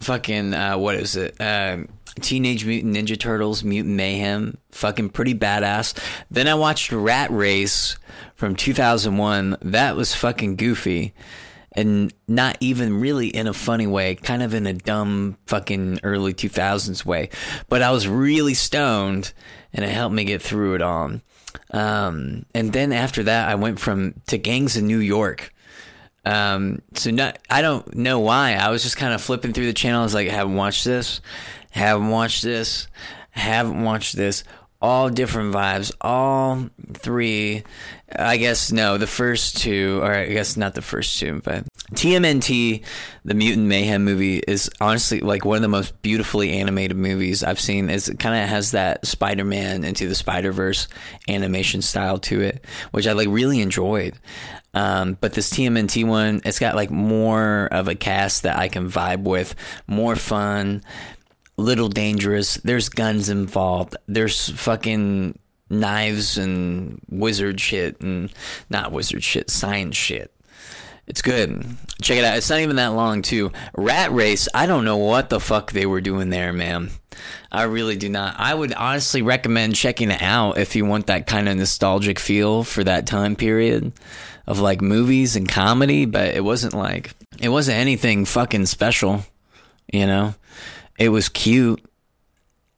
fucking, 0.00 0.52
uh, 0.52 0.76
what 0.76 0.96
is 0.96 1.16
it? 1.16 1.36
Um, 1.40 1.88
Teenage 2.20 2.64
Mutant 2.64 2.96
Ninja 2.96 3.18
Turtles, 3.18 3.64
Mutant 3.64 3.96
Mayhem, 3.96 4.58
fucking 4.70 5.10
pretty 5.10 5.34
badass. 5.34 5.98
Then 6.30 6.48
I 6.48 6.54
watched 6.54 6.92
Rat 6.92 7.30
Race 7.30 7.96
from 8.34 8.56
2001. 8.56 9.56
That 9.62 9.96
was 9.96 10.14
fucking 10.14 10.56
goofy. 10.56 11.14
And 11.76 12.14
not 12.28 12.56
even 12.60 13.00
really 13.00 13.28
in 13.28 13.48
a 13.48 13.52
funny 13.52 13.88
way, 13.88 14.14
kind 14.14 14.44
of 14.44 14.54
in 14.54 14.64
a 14.66 14.72
dumb 14.72 15.38
fucking 15.46 16.00
early 16.04 16.32
2000s 16.32 17.04
way. 17.04 17.30
But 17.68 17.82
I 17.82 17.90
was 17.90 18.06
really 18.06 18.54
stoned 18.54 19.32
and 19.72 19.84
it 19.84 19.90
helped 19.90 20.14
me 20.14 20.24
get 20.24 20.40
through 20.40 20.74
it 20.74 20.82
all. 20.82 21.20
Um, 21.72 22.46
and 22.54 22.72
then 22.72 22.92
after 22.92 23.24
that, 23.24 23.48
I 23.48 23.56
went 23.56 23.80
from 23.80 24.14
to 24.28 24.38
Gangs 24.38 24.76
in 24.76 24.86
New 24.86 24.98
York. 24.98 25.52
Um, 26.26 26.80
so 26.94 27.10
not, 27.10 27.38
I 27.50 27.60
don't 27.60 27.94
know 27.94 28.20
why. 28.20 28.54
I 28.54 28.70
was 28.70 28.82
just 28.82 28.96
kind 28.96 29.12
of 29.12 29.20
flipping 29.20 29.52
through 29.52 29.66
the 29.66 29.74
channel. 29.74 30.00
I 30.00 30.04
like, 30.14 30.28
I 30.28 30.32
haven't 30.32 30.54
watched 30.56 30.84
this 30.84 31.20
haven't 31.74 32.08
watched 32.08 32.42
this, 32.44 32.86
haven't 33.30 33.82
watched 33.82 34.16
this. 34.16 34.44
All 34.84 35.08
different 35.08 35.54
vibes. 35.54 35.92
All 36.02 36.68
three. 36.92 37.62
I 38.14 38.36
guess 38.36 38.70
no, 38.70 38.98
the 38.98 39.06
first 39.06 39.56
two, 39.56 39.98
or 40.02 40.14
I 40.14 40.26
guess 40.26 40.58
not 40.58 40.74
the 40.74 40.82
first 40.82 41.18
two, 41.18 41.40
but 41.42 41.64
TMNT, 41.94 42.84
the 43.24 43.34
Mutant 43.34 43.66
Mayhem 43.66 44.04
movie, 44.04 44.42
is 44.46 44.70
honestly 44.82 45.20
like 45.20 45.46
one 45.46 45.56
of 45.56 45.62
the 45.62 45.68
most 45.68 46.02
beautifully 46.02 46.52
animated 46.52 46.98
movies 46.98 47.42
I've 47.42 47.58
seen. 47.58 47.88
Is 47.88 48.10
it 48.10 48.18
kind 48.18 48.42
of 48.42 48.46
has 48.46 48.72
that 48.72 49.06
Spider 49.06 49.46
Man 49.46 49.84
into 49.84 50.06
the 50.06 50.14
Spider 50.14 50.52
Verse 50.52 50.86
animation 51.28 51.80
style 51.80 52.18
to 52.18 52.42
it, 52.42 52.62
which 52.90 53.06
I 53.06 53.12
like 53.12 53.28
really 53.30 53.62
enjoyed. 53.62 54.18
Um, 54.74 55.16
but 55.18 55.32
this 55.32 55.50
TMNT 55.50 56.06
one, 56.06 56.42
it's 56.44 56.58
got 56.58 56.74
like 56.74 56.90
more 56.90 57.68
of 57.72 57.88
a 57.88 57.94
cast 57.94 58.42
that 58.42 58.58
I 58.58 58.68
can 58.68 58.90
vibe 58.90 59.22
with, 59.22 59.54
more 59.86 60.14
fun, 60.14 60.82
little 61.56 61.88
dangerous. 61.88 62.54
There's 62.56 62.88
guns 62.88 63.28
involved. 63.28 63.96
There's 64.06 64.50
fucking 64.50 65.38
knives 65.70 66.38
and 66.38 67.00
wizard 67.08 67.60
shit 67.60 68.00
and 68.00 68.32
not 68.70 68.92
wizard 68.92 69.24
shit, 69.24 69.50
science 69.50 69.96
shit. 69.96 70.30
It's 71.06 71.20
good. 71.22 71.66
Check 72.00 72.16
it 72.16 72.24
out. 72.24 72.38
It's 72.38 72.48
not 72.48 72.60
even 72.60 72.76
that 72.76 72.94
long 72.94 73.20
too. 73.20 73.52
Rat 73.76 74.10
Race. 74.12 74.48
I 74.54 74.66
don't 74.66 74.86
know 74.86 74.96
what 74.96 75.28
the 75.28 75.38
fuck 75.38 75.70
they 75.70 75.84
were 75.84 76.00
doing 76.00 76.30
there, 76.30 76.52
man. 76.52 76.90
I 77.52 77.64
really 77.64 77.96
do 77.96 78.08
not. 78.08 78.36
I 78.38 78.54
would 78.54 78.72
honestly 78.72 79.20
recommend 79.20 79.76
checking 79.76 80.10
it 80.10 80.22
out 80.22 80.56
if 80.56 80.74
you 80.74 80.86
want 80.86 81.08
that 81.08 81.26
kind 81.26 81.48
of 81.48 81.56
nostalgic 81.56 82.18
feel 82.18 82.64
for 82.64 82.82
that 82.84 83.06
time 83.06 83.36
period 83.36 83.92
of 84.46 84.60
like 84.60 84.80
movies 84.80 85.36
and 85.36 85.46
comedy. 85.46 86.06
But 86.06 86.34
it 86.34 86.42
wasn't 86.42 86.72
like 86.72 87.14
it 87.38 87.50
wasn't 87.50 87.78
anything 87.78 88.24
fucking 88.24 88.66
special, 88.66 89.24
you 89.92 90.06
know. 90.06 90.34
It 90.98 91.08
was 91.10 91.28
cute. 91.28 91.84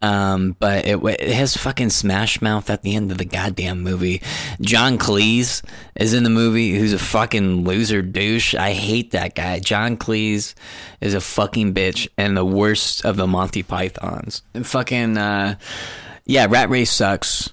Um, 0.02 0.54
but 0.58 0.86
it, 0.86 1.02
it 1.02 1.34
has 1.34 1.56
fucking 1.56 1.90
Smash 1.90 2.42
Mouth 2.42 2.68
at 2.68 2.82
the 2.82 2.94
end 2.94 3.10
of 3.10 3.18
the 3.18 3.24
goddamn 3.24 3.82
movie. 3.82 4.22
John 4.60 4.98
Cleese 4.98 5.64
is 5.96 6.12
in 6.12 6.22
the 6.22 6.30
movie, 6.30 6.78
who's 6.78 6.92
a 6.92 6.98
fucking 6.98 7.64
loser 7.64 8.02
douche. 8.02 8.54
I 8.54 8.72
hate 8.72 9.12
that 9.12 9.34
guy. 9.34 9.58
John 9.58 9.96
Cleese 9.96 10.54
is 11.00 11.14
a 11.14 11.20
fucking 11.20 11.72
bitch 11.72 12.08
and 12.18 12.36
the 12.36 12.44
worst 12.44 13.04
of 13.04 13.16
the 13.16 13.26
Monty 13.26 13.62
Pythons. 13.62 14.42
And 14.52 14.66
fucking, 14.66 15.16
uh, 15.16 15.56
yeah, 16.26 16.46
Rat 16.48 16.68
Race 16.68 16.92
sucks. 16.92 17.50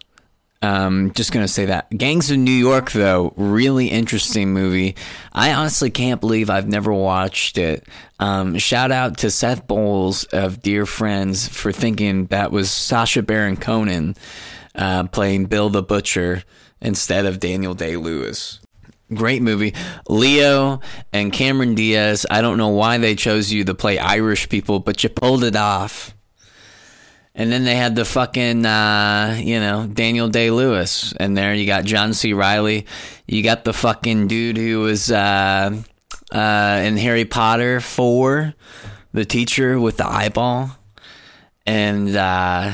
Um, 0.63 1.11
just 1.11 1.33
gonna 1.33 1.49
say 1.49 1.65
that. 1.65 1.89
Gangs 1.89 2.31
of 2.31 2.37
New 2.37 2.51
York, 2.51 2.91
though, 2.91 3.33
really 3.35 3.87
interesting 3.87 4.53
movie. 4.53 4.95
I 5.33 5.51
honestly 5.51 5.89
can't 5.89 6.21
believe 6.21 6.49
I've 6.49 6.69
never 6.69 6.93
watched 6.93 7.57
it. 7.57 7.85
Um, 8.17 8.57
shout 8.57 8.89
out 8.89 9.17
to 9.19 9.29
Seth 9.29 9.67
Bowles 9.67 10.23
of 10.25 10.61
Dear 10.61 10.85
Friends 10.85 11.49
for 11.49 11.73
thinking 11.73 12.27
that 12.27 12.53
was 12.53 12.71
Sacha 12.71 13.21
Baron 13.21 13.57
Cohen 13.57 14.15
uh, 14.73 15.03
playing 15.07 15.47
Bill 15.47 15.69
the 15.69 15.83
Butcher 15.83 16.43
instead 16.81 17.25
of 17.25 17.41
Daniel 17.41 17.73
Day 17.73 17.97
Lewis. 17.97 18.61
Great 19.13 19.41
movie. 19.41 19.73
Leo 20.07 20.79
and 21.11 21.33
Cameron 21.33 21.75
Diaz. 21.75 22.25
I 22.31 22.39
don't 22.39 22.57
know 22.57 22.69
why 22.69 22.99
they 22.99 23.15
chose 23.15 23.51
you 23.51 23.65
to 23.65 23.73
play 23.73 23.99
Irish 23.99 24.47
people, 24.47 24.79
but 24.79 25.03
you 25.03 25.09
pulled 25.09 25.43
it 25.43 25.57
off. 25.57 26.15
And 27.35 27.51
then 27.51 27.63
they 27.63 27.75
had 27.75 27.95
the 27.95 28.05
fucking, 28.05 28.65
uh, 28.65 29.39
you 29.41 29.59
know, 29.59 29.87
Daniel 29.87 30.27
Day 30.29 30.51
Lewis. 30.51 31.13
And 31.19 31.35
there 31.35 31.53
you 31.55 31.65
got 31.65 31.83
John 31.83 32.13
C. 32.13 32.33
Reilly. 32.33 32.85
You 33.27 33.41
got 33.41 33.63
the 33.63 33.73
fucking 33.73 34.27
dude 34.27 34.57
who 34.57 34.81
was 34.81 35.11
uh, 35.11 35.75
uh, 36.31 36.81
in 36.83 36.97
Harry 36.97 37.25
Potter 37.25 37.79
4, 37.79 38.53
the 39.13 39.25
teacher 39.25 39.79
with 39.79 39.97
the 39.97 40.07
eyeball. 40.07 40.77
And 41.65 42.15
uh, 42.15 42.71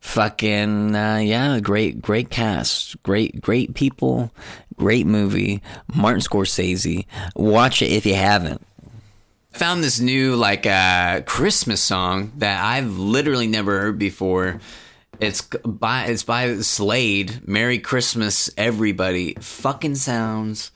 fucking, 0.00 0.96
uh, 0.96 1.18
yeah, 1.18 1.60
great, 1.60 2.00
great 2.00 2.30
cast. 2.30 3.02
Great, 3.02 3.42
great 3.42 3.74
people. 3.74 4.32
Great 4.76 5.06
movie. 5.06 5.60
Martin 5.94 6.22
Scorsese. 6.22 7.04
Watch 7.36 7.82
it 7.82 7.92
if 7.92 8.06
you 8.06 8.14
haven't 8.14 8.64
found 9.52 9.82
this 9.82 10.00
new 10.00 10.36
like 10.36 10.66
uh, 10.66 11.22
Christmas 11.22 11.80
song 11.80 12.32
that 12.38 12.62
I've 12.62 12.96
literally 12.98 13.46
never 13.46 13.80
heard 13.80 13.98
before. 13.98 14.60
It's 15.18 15.42
by 15.42 16.06
it's 16.06 16.22
by 16.22 16.56
Slade. 16.58 17.46
Merry 17.46 17.78
Christmas, 17.78 18.50
everybody. 18.56 19.34
Fucking 19.40 19.96
sounds 19.96 20.70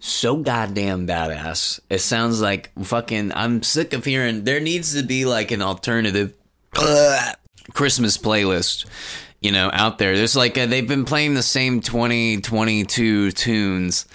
so 0.00 0.36
goddamn 0.36 1.06
badass. 1.06 1.80
It 1.90 2.00
sounds 2.00 2.40
like 2.40 2.70
fucking. 2.82 3.32
I'm 3.34 3.62
sick 3.62 3.92
of 3.92 4.04
hearing. 4.04 4.44
There 4.44 4.60
needs 4.60 4.94
to 4.94 5.02
be 5.02 5.24
like 5.24 5.50
an 5.50 5.62
alternative 5.62 6.34
Christmas 7.72 8.18
playlist. 8.18 8.86
You 9.40 9.52
know, 9.52 9.70
out 9.72 9.98
there. 9.98 10.16
There's 10.16 10.34
like 10.34 10.58
a, 10.58 10.66
they've 10.66 10.88
been 10.88 11.04
playing 11.04 11.34
the 11.34 11.44
same 11.44 11.80
20, 11.80 12.40
22 12.40 13.30
tunes. 13.30 14.06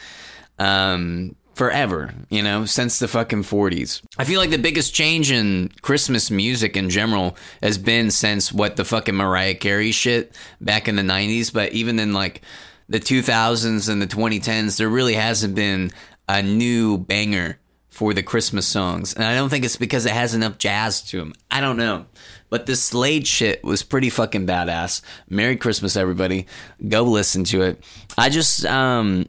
Um, 0.59 1.35
forever, 1.55 2.13
you 2.29 2.41
know, 2.41 2.65
since 2.65 2.99
the 2.99 3.07
fucking 3.07 3.43
40s. 3.43 4.01
I 4.17 4.23
feel 4.23 4.39
like 4.39 4.49
the 4.49 4.57
biggest 4.57 4.93
change 4.93 5.31
in 5.31 5.69
Christmas 5.81 6.31
music 6.31 6.75
in 6.75 6.89
general 6.89 7.37
has 7.61 7.77
been 7.77 8.11
since 8.11 8.51
what 8.51 8.75
the 8.75 8.85
fucking 8.85 9.15
Mariah 9.15 9.55
Carey 9.55 9.91
shit 9.91 10.35
back 10.61 10.87
in 10.87 10.95
the 10.95 11.03
90s, 11.03 11.53
but 11.53 11.73
even 11.73 11.99
in 11.99 12.13
like 12.13 12.41
the 12.89 12.99
2000s 12.99 13.89
and 13.89 14.01
the 14.01 14.07
2010s, 14.07 14.77
there 14.77 14.89
really 14.89 15.13
hasn't 15.13 15.55
been 15.55 15.91
a 16.27 16.41
new 16.41 16.97
banger 16.97 17.59
for 17.89 18.13
the 18.13 18.23
Christmas 18.23 18.65
songs. 18.65 19.13
And 19.13 19.23
I 19.23 19.35
don't 19.35 19.49
think 19.49 19.65
it's 19.65 19.77
because 19.77 20.07
it 20.07 20.13
has 20.13 20.33
enough 20.33 20.57
jazz 20.57 21.03
to 21.03 21.19
them. 21.19 21.33
I 21.51 21.61
don't 21.61 21.77
know. 21.77 22.07
But 22.49 22.65
this 22.65 22.83
Slade 22.83 23.27
shit 23.27 23.63
was 23.63 23.83
pretty 23.83 24.09
fucking 24.09 24.47
badass. 24.47 25.01
Merry 25.29 25.55
Christmas, 25.55 25.95
everybody. 25.95 26.47
Go 26.87 27.03
listen 27.03 27.43
to 27.45 27.61
it. 27.61 27.83
I 28.17 28.29
just, 28.29 28.65
um, 28.65 29.27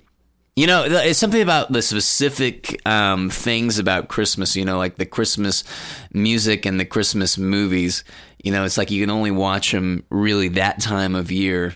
you 0.56 0.68
know, 0.68 0.84
it's 0.84 1.18
something 1.18 1.42
about 1.42 1.72
the 1.72 1.82
specific 1.82 2.80
um, 2.86 3.28
things 3.28 3.78
about 3.78 4.08
Christmas, 4.08 4.54
you 4.54 4.64
know, 4.64 4.78
like 4.78 4.96
the 4.96 5.06
Christmas 5.06 5.64
music 6.12 6.64
and 6.64 6.78
the 6.78 6.84
Christmas 6.84 7.36
movies. 7.36 8.04
You 8.42 8.52
know, 8.52 8.64
it's 8.64 8.78
like 8.78 8.90
you 8.90 9.02
can 9.02 9.10
only 9.10 9.32
watch 9.32 9.72
them 9.72 10.04
really 10.10 10.48
that 10.48 10.80
time 10.80 11.16
of 11.16 11.32
year, 11.32 11.74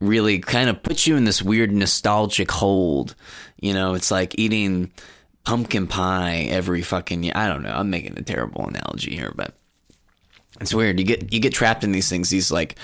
really 0.00 0.38
kind 0.38 0.68
of 0.68 0.82
puts 0.82 1.06
you 1.06 1.16
in 1.16 1.24
this 1.24 1.42
weird 1.42 1.72
nostalgic 1.72 2.50
hold. 2.50 3.14
You 3.58 3.72
know, 3.72 3.94
it's 3.94 4.10
like 4.10 4.38
eating 4.38 4.92
pumpkin 5.44 5.86
pie 5.86 6.46
every 6.50 6.82
fucking 6.82 7.22
year. 7.22 7.32
I 7.34 7.48
don't 7.48 7.62
know. 7.62 7.72
I'm 7.72 7.88
making 7.88 8.18
a 8.18 8.22
terrible 8.22 8.68
analogy 8.68 9.16
here, 9.16 9.32
but 9.34 9.54
it's 10.60 10.74
weird. 10.74 10.98
You 10.98 11.06
get 11.06 11.32
you 11.32 11.40
get 11.40 11.54
trapped 11.54 11.84
in 11.84 11.92
these 11.92 12.10
things, 12.10 12.28
these 12.28 12.50
like 12.50 12.76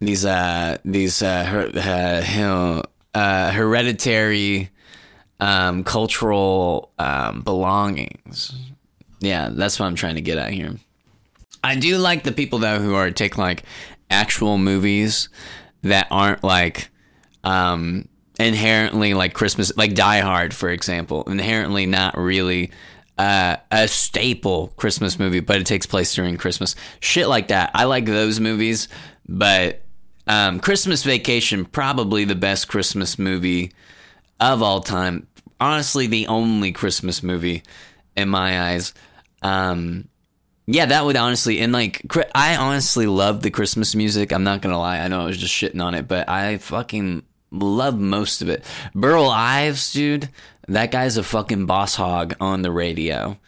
these 0.00 0.26
uh 0.26 0.76
these 0.84 1.22
uh, 1.22 1.70
uh 1.74 2.82
uh, 3.16 3.50
hereditary 3.50 4.68
um, 5.40 5.84
cultural 5.84 6.92
um, 6.98 7.40
belongings. 7.40 8.54
Yeah, 9.20 9.48
that's 9.50 9.80
what 9.80 9.86
I'm 9.86 9.94
trying 9.94 10.16
to 10.16 10.20
get 10.20 10.36
at 10.36 10.50
here. 10.50 10.76
I 11.64 11.76
do 11.76 11.96
like 11.96 12.24
the 12.24 12.32
people 12.32 12.58
though 12.58 12.78
who 12.78 12.94
are 12.94 13.10
take 13.10 13.38
like 13.38 13.62
actual 14.10 14.58
movies 14.58 15.30
that 15.82 16.08
aren't 16.10 16.44
like 16.44 16.90
um, 17.42 18.06
inherently 18.38 19.14
like 19.14 19.32
Christmas, 19.32 19.74
like 19.78 19.94
Die 19.94 20.20
Hard, 20.20 20.52
for 20.52 20.68
example, 20.68 21.22
inherently 21.22 21.86
not 21.86 22.18
really 22.18 22.70
uh, 23.16 23.56
a 23.70 23.88
staple 23.88 24.74
Christmas 24.76 25.18
movie, 25.18 25.40
but 25.40 25.56
it 25.56 25.64
takes 25.64 25.86
place 25.86 26.14
during 26.14 26.36
Christmas. 26.36 26.76
Shit 27.00 27.28
like 27.28 27.48
that. 27.48 27.70
I 27.72 27.84
like 27.84 28.04
those 28.04 28.40
movies, 28.40 28.88
but 29.26 29.85
um, 30.26 30.60
Christmas 30.60 31.02
Vacation, 31.02 31.64
probably 31.64 32.24
the 32.24 32.34
best 32.34 32.68
Christmas 32.68 33.18
movie 33.18 33.72
of 34.40 34.62
all 34.62 34.80
time. 34.80 35.26
Honestly, 35.60 36.06
the 36.06 36.26
only 36.26 36.72
Christmas 36.72 37.22
movie 37.22 37.62
in 38.16 38.28
my 38.28 38.70
eyes. 38.70 38.92
Um, 39.42 40.08
yeah, 40.66 40.86
that 40.86 41.04
would 41.04 41.16
honestly, 41.16 41.60
and 41.60 41.72
like, 41.72 42.02
I 42.34 42.56
honestly 42.56 43.06
love 43.06 43.42
the 43.42 43.50
Christmas 43.50 43.94
music. 43.94 44.32
I'm 44.32 44.44
not 44.44 44.62
gonna 44.62 44.78
lie. 44.78 44.98
I 44.98 45.08
know 45.08 45.22
I 45.22 45.26
was 45.26 45.38
just 45.38 45.54
shitting 45.54 45.82
on 45.82 45.94
it, 45.94 46.08
but 46.08 46.28
I 46.28 46.58
fucking 46.58 47.22
love 47.52 47.98
most 47.98 48.42
of 48.42 48.48
it. 48.48 48.64
Burl 48.94 49.28
Ives, 49.28 49.92
dude, 49.92 50.28
that 50.66 50.90
guy's 50.90 51.16
a 51.16 51.22
fucking 51.22 51.66
boss 51.66 51.94
hog 51.94 52.34
on 52.40 52.62
the 52.62 52.72
radio 52.72 53.38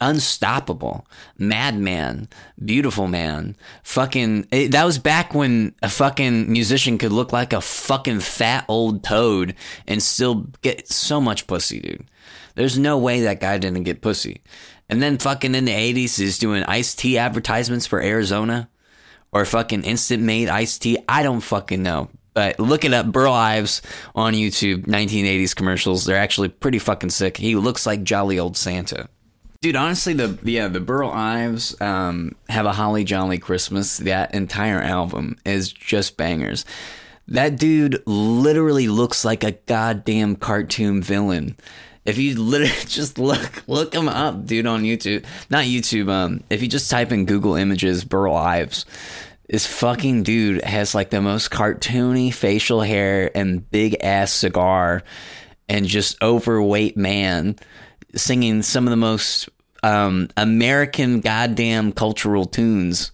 unstoppable, 0.00 1.06
madman, 1.36 2.28
beautiful 2.64 3.06
man, 3.06 3.56
fucking. 3.82 4.46
It, 4.50 4.72
that 4.72 4.84
was 4.84 4.98
back 4.98 5.34
when 5.34 5.74
a 5.82 5.88
fucking 5.88 6.50
musician 6.50 6.98
could 6.98 7.12
look 7.12 7.32
like 7.32 7.52
a 7.52 7.60
fucking 7.60 8.20
fat 8.20 8.64
old 8.68 9.02
toad 9.04 9.54
and 9.86 10.02
still 10.02 10.46
get 10.62 10.88
so 10.88 11.20
much 11.20 11.46
pussy, 11.46 11.80
dude. 11.80 12.06
There's 12.54 12.78
no 12.78 12.98
way 12.98 13.20
that 13.22 13.40
guy 13.40 13.58
didn't 13.58 13.84
get 13.84 14.02
pussy. 14.02 14.42
And 14.88 15.02
then 15.02 15.18
fucking 15.18 15.54
in 15.54 15.64
the 15.66 15.72
80s, 15.72 16.18
he's 16.18 16.38
doing 16.38 16.64
iced 16.64 16.98
tea 16.98 17.18
advertisements 17.18 17.86
for 17.86 18.00
Arizona 18.00 18.68
or 19.32 19.44
fucking 19.44 19.82
instant 19.82 20.22
made 20.22 20.48
iced 20.48 20.82
tea. 20.82 20.98
I 21.08 21.22
don't 21.22 21.40
fucking 21.40 21.82
know. 21.82 22.08
But 22.34 22.60
look 22.60 22.84
it 22.84 22.94
up, 22.94 23.06
Burl 23.06 23.32
Ives 23.32 23.82
on 24.14 24.32
YouTube, 24.32 24.86
1980s 24.86 25.56
commercials. 25.56 26.04
They're 26.04 26.16
actually 26.16 26.48
pretty 26.48 26.78
fucking 26.78 27.10
sick. 27.10 27.36
He 27.36 27.56
looks 27.56 27.84
like 27.84 28.02
jolly 28.04 28.38
old 28.38 28.56
Santa. 28.56 29.08
Dude, 29.60 29.74
honestly, 29.74 30.12
the 30.12 30.38
yeah 30.44 30.68
the 30.68 30.78
Burl 30.78 31.10
Ives 31.10 31.80
um, 31.80 32.36
have 32.48 32.64
a 32.64 32.72
Holly 32.72 33.02
Jolly 33.02 33.38
Christmas. 33.38 33.98
That 33.98 34.32
entire 34.32 34.80
album 34.80 35.36
is 35.44 35.72
just 35.72 36.16
bangers. 36.16 36.64
That 37.26 37.58
dude 37.58 38.00
literally 38.06 38.86
looks 38.86 39.24
like 39.24 39.42
a 39.42 39.52
goddamn 39.66 40.36
cartoon 40.36 41.02
villain. 41.02 41.56
If 42.04 42.18
you 42.18 42.40
literally 42.40 42.72
just 42.86 43.18
look 43.18 43.64
look 43.66 43.94
him 43.94 44.08
up, 44.08 44.46
dude, 44.46 44.68
on 44.68 44.84
YouTube, 44.84 45.24
not 45.50 45.64
YouTube. 45.64 46.08
Um, 46.08 46.44
if 46.50 46.62
you 46.62 46.68
just 46.68 46.88
type 46.88 47.10
in 47.10 47.26
Google 47.26 47.56
Images 47.56 48.04
Burl 48.04 48.36
Ives, 48.36 48.86
this 49.48 49.66
fucking 49.66 50.22
dude 50.22 50.62
has 50.62 50.94
like 50.94 51.10
the 51.10 51.20
most 51.20 51.50
cartoony 51.50 52.32
facial 52.32 52.80
hair 52.80 53.36
and 53.36 53.68
big 53.72 53.96
ass 54.04 54.32
cigar, 54.32 55.02
and 55.68 55.84
just 55.84 56.22
overweight 56.22 56.96
man 56.96 57.56
singing 58.14 58.62
some 58.62 58.86
of 58.86 58.90
the 58.90 58.96
most 58.96 59.48
um, 59.82 60.28
American 60.36 61.20
goddamn 61.20 61.92
cultural 61.92 62.44
tunes 62.44 63.12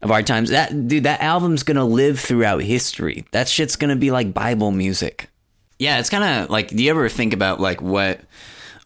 of 0.00 0.10
our 0.10 0.22
times. 0.22 0.50
That 0.50 0.88
dude, 0.88 1.04
that 1.04 1.20
album's 1.20 1.62
gonna 1.62 1.84
live 1.84 2.18
throughout 2.18 2.62
history. 2.62 3.24
That 3.32 3.48
shit's 3.48 3.76
gonna 3.76 3.96
be 3.96 4.10
like 4.10 4.34
Bible 4.34 4.70
music. 4.70 5.28
Yeah, 5.78 5.98
it's 5.98 6.10
kind 6.10 6.24
of 6.24 6.50
like. 6.50 6.68
Do 6.68 6.82
you 6.82 6.90
ever 6.90 7.08
think 7.08 7.32
about 7.32 7.60
like 7.60 7.82
what? 7.82 8.20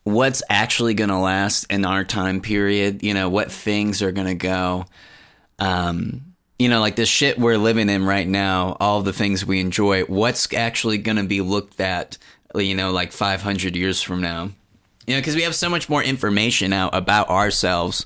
What's 0.04 0.42
actually 0.48 0.94
gonna 0.94 1.20
last 1.20 1.64
in 1.70 1.84
our 1.84 2.04
time 2.04 2.40
period? 2.40 3.02
You 3.02 3.14
know, 3.14 3.28
what 3.28 3.50
things 3.50 4.02
are 4.02 4.12
gonna 4.12 4.34
go? 4.34 4.86
Um, 5.58 6.36
you 6.58 6.68
know, 6.68 6.80
like 6.80 6.96
the 6.96 7.06
shit 7.06 7.38
we're 7.38 7.58
living 7.58 7.88
in 7.88 8.04
right 8.04 8.26
now, 8.26 8.76
all 8.80 9.02
the 9.02 9.12
things 9.12 9.44
we 9.44 9.60
enjoy, 9.60 10.02
what's 10.04 10.52
actually 10.54 10.98
going 10.98 11.16
to 11.16 11.24
be 11.24 11.40
looked 11.40 11.80
at, 11.80 12.16
you 12.54 12.74
know, 12.74 12.92
like 12.92 13.12
500 13.12 13.76
years 13.76 14.02
from 14.02 14.22
now? 14.22 14.50
You 15.06 15.14
know, 15.14 15.20
because 15.20 15.36
we 15.36 15.42
have 15.42 15.54
so 15.54 15.68
much 15.68 15.88
more 15.88 16.02
information 16.02 16.70
now 16.70 16.90
about 16.92 17.28
ourselves 17.28 18.04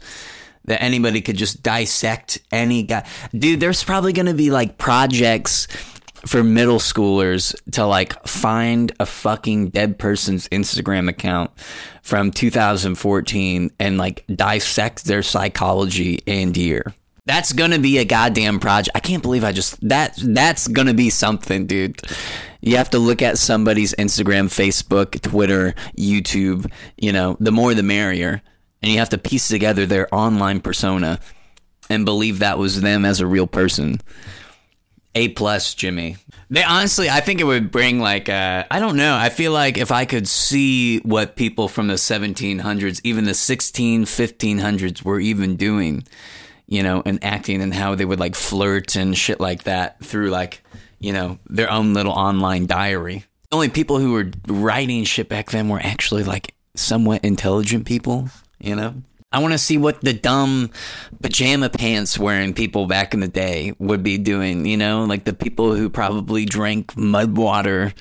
that 0.64 0.82
anybody 0.82 1.20
could 1.20 1.36
just 1.36 1.62
dissect 1.62 2.40
any 2.52 2.82
guy. 2.82 3.06
Dude, 3.32 3.60
there's 3.60 3.82
probably 3.82 4.12
going 4.12 4.26
to 4.26 4.34
be 4.34 4.50
like 4.50 4.78
projects 4.78 5.66
for 6.26 6.44
middle 6.44 6.78
schoolers 6.78 7.54
to 7.72 7.86
like 7.86 8.26
find 8.26 8.92
a 9.00 9.06
fucking 9.06 9.70
dead 9.70 9.98
person's 9.98 10.48
Instagram 10.48 11.08
account 11.08 11.50
from 12.02 12.30
2014 12.30 13.70
and 13.78 13.98
like 13.98 14.24
dissect 14.34 15.06
their 15.06 15.22
psychology 15.22 16.20
and 16.26 16.56
year. 16.56 16.94
That's 17.30 17.52
gonna 17.52 17.78
be 17.78 17.98
a 17.98 18.04
goddamn 18.04 18.58
project. 18.58 18.96
I 18.96 18.98
can't 18.98 19.22
believe 19.22 19.44
I 19.44 19.52
just 19.52 19.78
that 19.88 20.18
that's 20.20 20.66
gonna 20.66 20.94
be 20.94 21.10
something, 21.10 21.68
dude. 21.68 22.00
You 22.60 22.76
have 22.76 22.90
to 22.90 22.98
look 22.98 23.22
at 23.22 23.38
somebody's 23.38 23.94
Instagram, 23.94 24.48
Facebook, 24.48 25.20
Twitter, 25.20 25.76
YouTube, 25.96 26.68
you 26.98 27.12
know, 27.12 27.36
the 27.38 27.52
more 27.52 27.72
the 27.72 27.84
merrier. 27.84 28.42
And 28.82 28.90
you 28.90 28.98
have 28.98 29.10
to 29.10 29.18
piece 29.18 29.46
together 29.46 29.86
their 29.86 30.12
online 30.12 30.60
persona 30.60 31.20
and 31.88 32.04
believe 32.04 32.40
that 32.40 32.58
was 32.58 32.80
them 32.80 33.04
as 33.04 33.20
a 33.20 33.28
real 33.28 33.46
person. 33.46 34.00
A 35.14 35.28
plus, 35.28 35.74
Jimmy. 35.74 36.16
They 36.50 36.64
honestly, 36.64 37.08
I 37.08 37.20
think 37.20 37.40
it 37.40 37.44
would 37.44 37.70
bring 37.70 38.00
like 38.00 38.28
uh, 38.28 38.64
I 38.68 38.80
don't 38.80 38.96
know. 38.96 39.16
I 39.16 39.28
feel 39.28 39.52
like 39.52 39.78
if 39.78 39.92
I 39.92 40.04
could 40.04 40.26
see 40.26 40.98
what 40.98 41.36
people 41.36 41.68
from 41.68 41.86
the 41.86 41.94
1700s, 41.94 43.00
even 43.04 43.24
the 43.24 43.34
16, 43.34 44.04
1500s 44.04 45.04
were 45.04 45.20
even 45.20 45.54
doing, 45.54 46.02
you 46.70 46.82
know, 46.82 47.02
and 47.04 47.22
acting 47.22 47.60
and 47.60 47.74
how 47.74 47.94
they 47.94 48.06
would 48.06 48.20
like 48.20 48.34
flirt 48.34 48.96
and 48.96 49.18
shit 49.18 49.40
like 49.40 49.64
that 49.64 50.02
through 50.02 50.30
like, 50.30 50.62
you 51.00 51.12
know, 51.12 51.38
their 51.46 51.70
own 51.70 51.92
little 51.92 52.12
online 52.12 52.64
diary. 52.66 53.24
The 53.50 53.56
only 53.56 53.68
people 53.68 53.98
who 53.98 54.12
were 54.12 54.30
writing 54.46 55.04
shit 55.04 55.28
back 55.28 55.50
then 55.50 55.68
were 55.68 55.80
actually 55.80 56.22
like 56.22 56.54
somewhat 56.76 57.24
intelligent 57.24 57.86
people, 57.86 58.30
you 58.60 58.76
know? 58.76 58.94
I 59.32 59.38
want 59.38 59.52
to 59.52 59.58
see 59.58 59.78
what 59.78 60.00
the 60.00 60.12
dumb 60.12 60.70
pajama 61.22 61.68
pants 61.68 62.18
wearing 62.18 62.52
people 62.52 62.86
back 62.86 63.14
in 63.14 63.20
the 63.20 63.28
day 63.28 63.74
would 63.78 64.02
be 64.02 64.18
doing, 64.18 64.66
you 64.66 64.76
know, 64.76 65.04
like 65.04 65.24
the 65.24 65.32
people 65.32 65.76
who 65.76 65.88
probably 65.88 66.44
drank 66.44 66.96
mud 66.96 67.36
water 67.36 67.94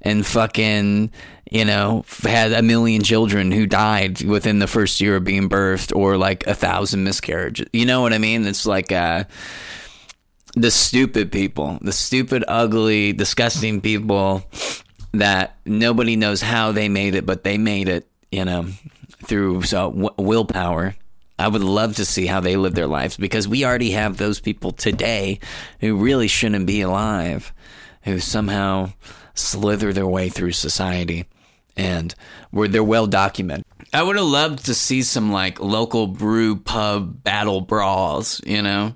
and 0.00 0.24
fucking, 0.24 1.10
you 1.50 1.64
know, 1.66 2.06
had 2.22 2.52
a 2.52 2.62
million 2.62 3.02
children 3.02 3.52
who 3.52 3.66
died 3.66 4.22
within 4.22 4.58
the 4.58 4.66
first 4.66 5.02
year 5.02 5.16
of 5.16 5.24
being 5.24 5.50
birthed 5.50 5.94
or 5.94 6.16
like 6.16 6.46
a 6.46 6.54
thousand 6.54 7.04
miscarriages. 7.04 7.68
You 7.74 7.84
know 7.84 8.00
what 8.00 8.14
I 8.14 8.18
mean? 8.18 8.46
It's 8.46 8.64
like, 8.64 8.90
uh, 8.90 9.24
the 10.54 10.70
stupid 10.70 11.30
people, 11.30 11.78
the 11.82 11.92
stupid, 11.92 12.42
ugly, 12.48 13.12
disgusting 13.12 13.82
people 13.82 14.44
that 15.12 15.58
nobody 15.66 16.16
knows 16.16 16.40
how 16.40 16.72
they 16.72 16.88
made 16.88 17.14
it, 17.14 17.26
but 17.26 17.44
they 17.44 17.58
made 17.58 17.88
it, 17.88 18.08
you 18.32 18.46
know 18.46 18.66
through 19.24 19.62
so 19.62 19.90
w- 19.90 20.10
willpower. 20.18 20.96
I 21.38 21.48
would 21.48 21.62
love 21.62 21.96
to 21.96 22.04
see 22.04 22.26
how 22.26 22.40
they 22.40 22.56
live 22.56 22.74
their 22.74 22.86
lives 22.86 23.16
because 23.16 23.48
we 23.48 23.64
already 23.64 23.92
have 23.92 24.16
those 24.18 24.40
people 24.40 24.72
today 24.72 25.40
who 25.80 25.96
really 25.96 26.28
shouldn't 26.28 26.66
be 26.66 26.82
alive, 26.82 27.52
who 28.02 28.18
somehow 28.18 28.92
slither 29.34 29.92
their 29.92 30.06
way 30.06 30.28
through 30.28 30.52
society 30.52 31.24
and 31.76 32.14
where 32.50 32.68
they're 32.68 32.84
well 32.84 33.06
documented. 33.06 33.64
I 33.92 34.02
would 34.02 34.16
have 34.16 34.26
loved 34.26 34.66
to 34.66 34.74
see 34.74 35.02
some 35.02 35.32
like 35.32 35.60
local 35.60 36.06
brew 36.06 36.56
pub 36.56 37.24
battle 37.24 37.62
brawls, 37.62 38.40
you 38.44 38.62
know? 38.62 38.94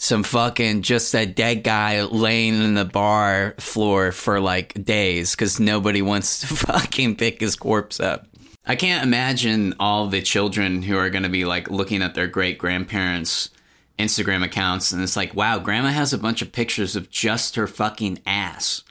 Some 0.00 0.22
fucking 0.22 0.82
just 0.82 1.12
a 1.12 1.26
dead 1.26 1.64
guy 1.64 2.02
laying 2.04 2.54
in 2.54 2.74
the 2.74 2.84
bar 2.84 3.56
floor 3.58 4.12
for 4.12 4.38
like 4.38 4.84
days 4.84 5.32
because 5.32 5.58
nobody 5.58 6.02
wants 6.02 6.40
to 6.40 6.46
fucking 6.66 7.16
pick 7.16 7.40
his 7.40 7.56
corpse 7.56 7.98
up. 7.98 8.28
I 8.64 8.76
can't 8.76 9.02
imagine 9.02 9.74
all 9.80 10.06
the 10.06 10.22
children 10.22 10.82
who 10.82 10.96
are 10.96 11.10
going 11.10 11.24
to 11.24 11.28
be 11.28 11.44
like 11.44 11.68
looking 11.68 12.00
at 12.00 12.14
their 12.14 12.28
great 12.28 12.58
grandparents' 12.58 13.50
Instagram 13.98 14.44
accounts 14.44 14.92
and 14.92 15.02
it's 15.02 15.16
like, 15.16 15.34
wow, 15.34 15.58
grandma 15.58 15.88
has 15.88 16.12
a 16.12 16.18
bunch 16.18 16.42
of 16.42 16.52
pictures 16.52 16.94
of 16.94 17.10
just 17.10 17.56
her 17.56 17.66
fucking 17.66 18.20
ass. 18.24 18.84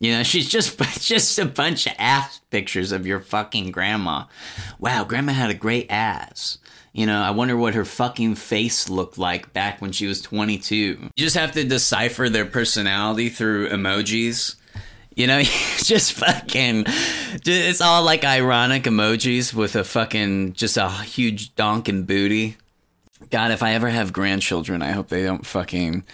You 0.00 0.12
know, 0.12 0.22
she's 0.24 0.50
just 0.50 0.78
just 1.00 1.38
a 1.38 1.46
bunch 1.46 1.86
of 1.86 1.94
ass 1.98 2.40
pictures 2.50 2.92
of 2.92 3.06
your 3.06 3.20
fucking 3.20 3.70
grandma. 3.70 4.24
Wow, 4.78 5.04
grandma 5.04 5.32
had 5.32 5.48
a 5.48 5.54
great 5.54 5.86
ass. 5.90 6.58
You 6.92 7.06
know, 7.06 7.22
I 7.22 7.30
wonder 7.30 7.56
what 7.56 7.74
her 7.74 7.84
fucking 7.84 8.34
face 8.34 8.88
looked 8.88 9.16
like 9.16 9.52
back 9.52 9.80
when 9.80 9.92
she 9.92 10.06
was 10.06 10.20
22. 10.20 10.76
You 10.76 11.10
just 11.16 11.36
have 11.36 11.52
to 11.52 11.64
decipher 11.64 12.28
their 12.28 12.46
personality 12.46 13.28
through 13.28 13.68
emojis 13.68 14.56
you 15.14 15.26
know, 15.26 15.42
just 15.78 16.12
fucking, 16.14 16.84
it's 17.44 17.80
all 17.80 18.02
like 18.02 18.24
ironic 18.24 18.84
emojis 18.84 19.52
with 19.52 19.76
a 19.76 19.84
fucking, 19.84 20.54
just 20.54 20.76
a 20.76 20.88
huge 20.88 21.54
donking 21.54 22.06
booty. 22.06 22.56
God, 23.28 23.50
if 23.50 23.62
I 23.62 23.74
ever 23.74 23.88
have 23.88 24.12
grandchildren, 24.12 24.82
I 24.82 24.92
hope 24.92 25.08
they 25.08 25.24
don't 25.24 25.44
fucking 25.44 26.04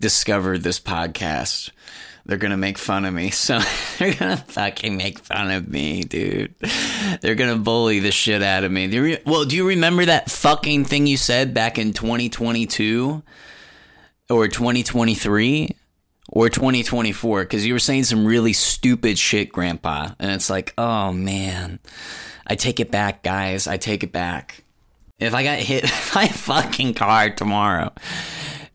discover 0.00 0.58
this 0.58 0.80
podcast. 0.80 1.70
They're 2.28 2.36
gonna 2.36 2.58
make 2.58 2.76
fun 2.78 3.04
of 3.06 3.14
me. 3.14 3.30
So 3.38 3.58
they're 3.98 4.14
gonna 4.14 4.36
fucking 4.36 4.96
make 4.96 5.18
fun 5.18 5.50
of 5.50 5.66
me, 5.66 6.02
dude. 6.04 6.54
They're 7.22 7.34
gonna 7.34 7.56
bully 7.56 8.00
the 8.00 8.12
shit 8.12 8.42
out 8.42 8.62
of 8.62 8.70
me. 8.70 8.86
Re- 8.86 9.22
well, 9.24 9.44
do 9.46 9.56
you 9.56 9.66
remember 9.66 10.04
that 10.04 10.30
fucking 10.30 10.84
thing 10.84 11.06
you 11.06 11.16
said 11.16 11.54
back 11.54 11.78
in 11.78 11.92
2022 11.94 13.22
or 14.30 14.46
2023? 14.46 15.74
or 16.30 16.50
2024 16.50 17.44
because 17.44 17.64
you 17.64 17.72
were 17.72 17.78
saying 17.78 18.04
some 18.04 18.26
really 18.26 18.52
stupid 18.52 19.18
shit, 19.18 19.50
Grandpa. 19.50 20.10
And 20.18 20.30
it's 20.32 20.50
like, 20.50 20.74
oh 20.76 21.10
man, 21.10 21.78
I 22.46 22.54
take 22.54 22.80
it 22.80 22.90
back, 22.90 23.22
guys. 23.22 23.66
I 23.66 23.78
take 23.78 24.04
it 24.04 24.12
back. 24.12 24.62
If 25.18 25.32
I 25.32 25.42
got 25.42 25.58
hit 25.58 25.84
by 26.14 26.24
a 26.24 26.28
fucking 26.32 26.92
car 26.94 27.30
tomorrow, 27.30 27.92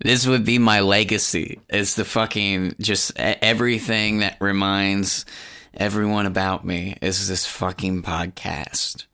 this 0.03 0.27
would 0.27 0.45
be 0.45 0.59
my 0.59 0.81
legacy. 0.81 1.61
It's 1.69 1.95
the 1.95 2.05
fucking 2.05 2.75
just 2.79 3.13
everything 3.17 4.19
that 4.19 4.37
reminds 4.39 5.25
everyone 5.73 6.25
about 6.25 6.65
me 6.65 6.97
is 7.01 7.27
this 7.27 7.45
fucking 7.47 8.03
podcast. 8.03 9.05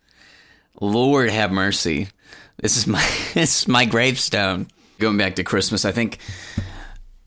Lord 0.81 1.29
have 1.29 1.51
mercy. 1.51 2.07
This 2.57 2.75
is 2.75 2.87
my 2.87 3.07
this 3.33 3.61
is 3.61 3.67
my 3.67 3.85
gravestone. 3.85 4.67
Going 4.97 5.17
back 5.17 5.35
to 5.35 5.43
Christmas, 5.43 5.85
I 5.85 5.91
think 5.91 6.17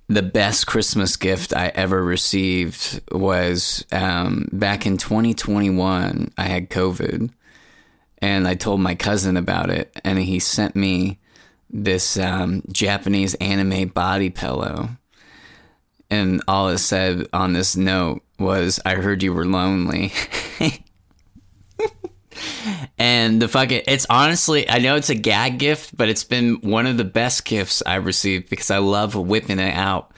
the 0.09 0.22
best 0.22 0.66
Christmas 0.66 1.16
gift 1.16 1.55
I 1.55 1.68
ever 1.68 2.05
received 2.05 3.01
was 3.11 3.87
um, 3.92 4.48
back 4.53 4.85
in 4.85 4.98
2021. 4.98 6.33
I 6.37 6.44
had 6.44 6.68
COVID, 6.68 7.31
and 8.18 8.46
I 8.46 8.57
told 8.57 8.81
my 8.81 8.94
cousin 8.94 9.38
about 9.38 9.70
it, 9.70 9.98
and 10.05 10.18
he 10.18 10.38
sent 10.38 10.77
me 10.77 11.18
this 11.72 12.18
um, 12.18 12.62
Japanese 12.70 13.35
anime 13.35 13.88
body 13.88 14.30
pillow. 14.30 14.90
And 16.11 16.42
all 16.46 16.68
it 16.68 16.78
said 16.78 17.26
on 17.32 17.54
this 17.54 17.74
note 17.74 18.22
was, 18.38 18.78
"I 18.85 18.96
heard 18.96 19.22
you 19.22 19.32
were 19.32 19.46
lonely." 19.46 20.12
and 22.98 23.40
the 23.40 23.48
fucking 23.48 23.82
it's 23.87 24.06
honestly 24.11 24.68
I 24.68 24.78
know 24.78 24.96
it's 24.96 25.08
a 25.08 25.14
gag 25.14 25.58
gift, 25.58 25.96
but 25.96 26.11
it's 26.11 26.24
been 26.24 26.56
one 26.56 26.87
of 26.87 26.98
the 26.98 27.04
best 27.04 27.44
gifts 27.46 27.82
I've 27.87 28.04
received 28.04 28.50
because 28.50 28.70
I 28.70 28.78
love 28.78 29.14
whipping 29.14 29.58
it 29.58 29.74
out 29.74 30.12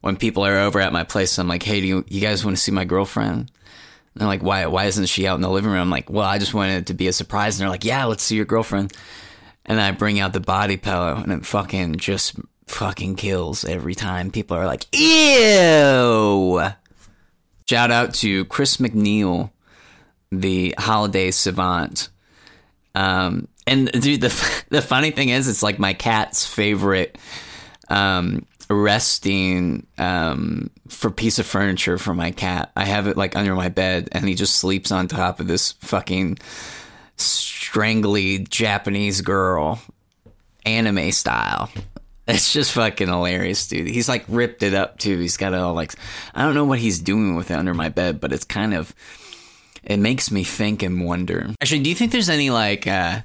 when 0.00 0.16
people 0.16 0.44
are 0.44 0.58
over 0.58 0.80
at 0.80 0.92
my 0.92 1.04
place. 1.04 1.38
I'm 1.38 1.48
like, 1.48 1.62
hey, 1.62 1.80
do 1.80 1.86
you, 1.86 2.04
you 2.08 2.20
guys 2.20 2.44
want 2.44 2.56
to 2.56 2.62
see 2.62 2.72
my 2.72 2.84
girlfriend? 2.84 3.38
And 3.40 3.50
they're 4.14 4.28
like, 4.28 4.42
why 4.42 4.66
why 4.66 4.86
isn't 4.86 5.06
she 5.06 5.26
out 5.26 5.36
in 5.36 5.42
the 5.42 5.50
living 5.50 5.70
room? 5.70 5.80
I'm 5.80 5.90
like, 5.90 6.10
well, 6.10 6.26
I 6.26 6.38
just 6.38 6.54
wanted 6.54 6.78
it 6.78 6.86
to 6.86 6.94
be 6.94 7.06
a 7.06 7.12
surprise. 7.12 7.56
And 7.56 7.62
they're 7.62 7.70
like, 7.70 7.84
yeah, 7.84 8.04
let's 8.06 8.22
see 8.22 8.36
your 8.36 8.46
girlfriend. 8.46 8.92
And 9.66 9.80
I 9.80 9.90
bring 9.90 10.20
out 10.20 10.32
the 10.32 10.40
body 10.40 10.76
pillow, 10.76 11.16
and 11.16 11.32
it 11.32 11.44
fucking 11.44 11.96
just 11.96 12.36
fucking 12.66 13.16
kills 13.16 13.64
every 13.64 13.94
time. 13.94 14.30
People 14.30 14.56
are 14.56 14.66
like, 14.66 14.86
ew. 14.96 16.62
Shout 17.68 17.90
out 17.90 18.14
to 18.14 18.44
Chris 18.46 18.76
McNeil 18.76 19.50
the 20.30 20.74
holiday 20.78 21.30
savant. 21.30 22.08
Um, 22.94 23.48
and 23.66 23.90
dude, 23.92 24.20
the 24.20 24.64
the 24.70 24.82
funny 24.82 25.10
thing 25.10 25.28
is, 25.28 25.48
it's 25.48 25.62
like 25.62 25.78
my 25.78 25.92
cat's 25.92 26.46
favorite 26.46 27.18
um, 27.88 28.46
resting 28.68 29.86
um, 29.98 30.70
for 30.88 31.10
piece 31.10 31.38
of 31.38 31.46
furniture 31.46 31.98
for 31.98 32.14
my 32.14 32.30
cat. 32.30 32.72
I 32.76 32.84
have 32.84 33.06
it 33.06 33.16
like 33.16 33.36
under 33.36 33.54
my 33.54 33.68
bed, 33.68 34.08
and 34.12 34.26
he 34.28 34.34
just 34.34 34.56
sleeps 34.56 34.90
on 34.90 35.08
top 35.08 35.40
of 35.40 35.46
this 35.46 35.72
fucking 35.72 36.38
strangly 37.16 38.40
Japanese 38.40 39.20
girl, 39.20 39.80
anime 40.64 41.12
style. 41.12 41.70
It's 42.28 42.52
just 42.52 42.72
fucking 42.72 43.06
hilarious, 43.06 43.68
dude. 43.68 43.86
He's 43.86 44.08
like 44.08 44.24
ripped 44.26 44.64
it 44.64 44.74
up 44.74 44.98
too. 44.98 45.16
He's 45.18 45.36
got 45.36 45.52
it 45.52 45.60
all 45.60 45.74
like 45.74 45.92
I 46.34 46.42
don't 46.42 46.54
know 46.54 46.64
what 46.64 46.80
he's 46.80 46.98
doing 46.98 47.36
with 47.36 47.52
it 47.52 47.54
under 47.54 47.72
my 47.72 47.88
bed, 47.88 48.20
but 48.20 48.32
it's 48.32 48.44
kind 48.44 48.74
of 48.74 48.92
it 49.84 49.98
makes 49.98 50.32
me 50.32 50.42
think 50.42 50.82
and 50.82 51.04
wonder. 51.04 51.50
Actually, 51.62 51.82
do 51.82 51.90
you 51.90 51.94
think 51.94 52.10
there's 52.10 52.28
any 52.28 52.50
like 52.50 52.86
uh 52.88 53.20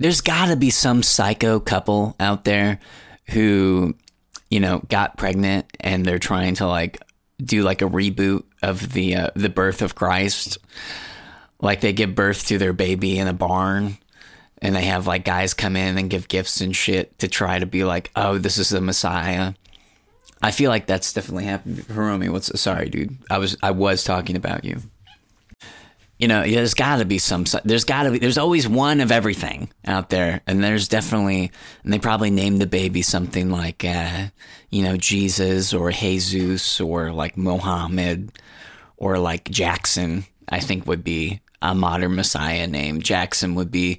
there's 0.00 0.20
got 0.20 0.46
to 0.48 0.56
be 0.56 0.70
some 0.70 1.04
psycho 1.04 1.60
couple 1.60 2.16
out 2.18 2.44
there 2.44 2.80
who 3.28 3.94
you 4.50 4.58
know 4.58 4.82
got 4.88 5.16
pregnant 5.16 5.66
and 5.78 6.04
they're 6.04 6.18
trying 6.18 6.56
to 6.56 6.66
like 6.66 7.00
do 7.38 7.62
like 7.62 7.82
a 7.82 7.88
reboot 7.88 8.42
of 8.62 8.92
the 8.92 9.14
uh, 9.16 9.30
the 9.34 9.48
birth 9.48 9.82
of 9.82 9.94
Christ. 9.94 10.58
Like 11.60 11.80
they 11.80 11.92
give 11.92 12.14
birth 12.14 12.46
to 12.48 12.58
their 12.58 12.72
baby 12.72 13.18
in 13.18 13.28
a 13.28 13.32
barn 13.32 13.98
and 14.64 14.74
they 14.74 14.84
have 14.84 15.06
like 15.06 15.24
guys 15.24 15.52
come 15.52 15.76
in 15.76 15.98
and 15.98 16.08
give 16.08 16.26
gifts 16.26 16.62
and 16.62 16.74
shit 16.74 17.18
to 17.18 17.28
try 17.28 17.58
to 17.58 17.66
be 17.66 17.84
like, 17.84 18.10
"Oh, 18.16 18.38
this 18.38 18.56
is 18.56 18.70
the 18.70 18.80
Messiah." 18.80 19.52
I 20.42 20.50
feel 20.50 20.70
like 20.70 20.86
that's 20.86 21.12
definitely 21.12 21.44
happened. 21.44 21.78
Hiromi, 21.78 22.30
what's 22.30 22.58
sorry, 22.60 22.88
dude. 22.88 23.16
I 23.30 23.38
was 23.38 23.56
I 23.62 23.72
was 23.72 24.04
talking 24.04 24.36
about 24.36 24.64
you. 24.64 24.80
you 26.18 26.28
know, 26.28 26.42
there's 26.42 26.74
got 26.74 26.98
to 26.98 27.04
be 27.04 27.18
some. 27.18 27.44
There's 27.64 27.84
got 27.84 28.04
to 28.04 28.12
be. 28.12 28.18
There's 28.18 28.38
always 28.38 28.66
one 28.66 29.00
of 29.00 29.12
everything 29.12 29.70
out 29.86 30.08
there, 30.08 30.40
and 30.46 30.64
there's 30.64 30.88
definitely. 30.88 31.50
And 31.82 31.92
they 31.92 31.98
probably 31.98 32.30
named 32.30 32.60
the 32.60 32.66
baby 32.66 33.02
something 33.02 33.50
like, 33.50 33.84
uh, 33.84 34.28
you 34.70 34.82
know, 34.82 34.96
Jesus 34.96 35.74
or 35.74 35.90
Jesus 35.90 36.80
or 36.80 37.12
like 37.12 37.36
Mohammed 37.36 38.32
or 38.96 39.18
like 39.18 39.50
Jackson. 39.50 40.24
I 40.48 40.60
think 40.60 40.86
would 40.86 41.04
be 41.04 41.40
a 41.70 41.74
modern 41.74 42.14
Messiah 42.16 42.66
name. 42.66 43.00
Jackson 43.00 43.54
would 43.54 43.70
be 43.70 43.98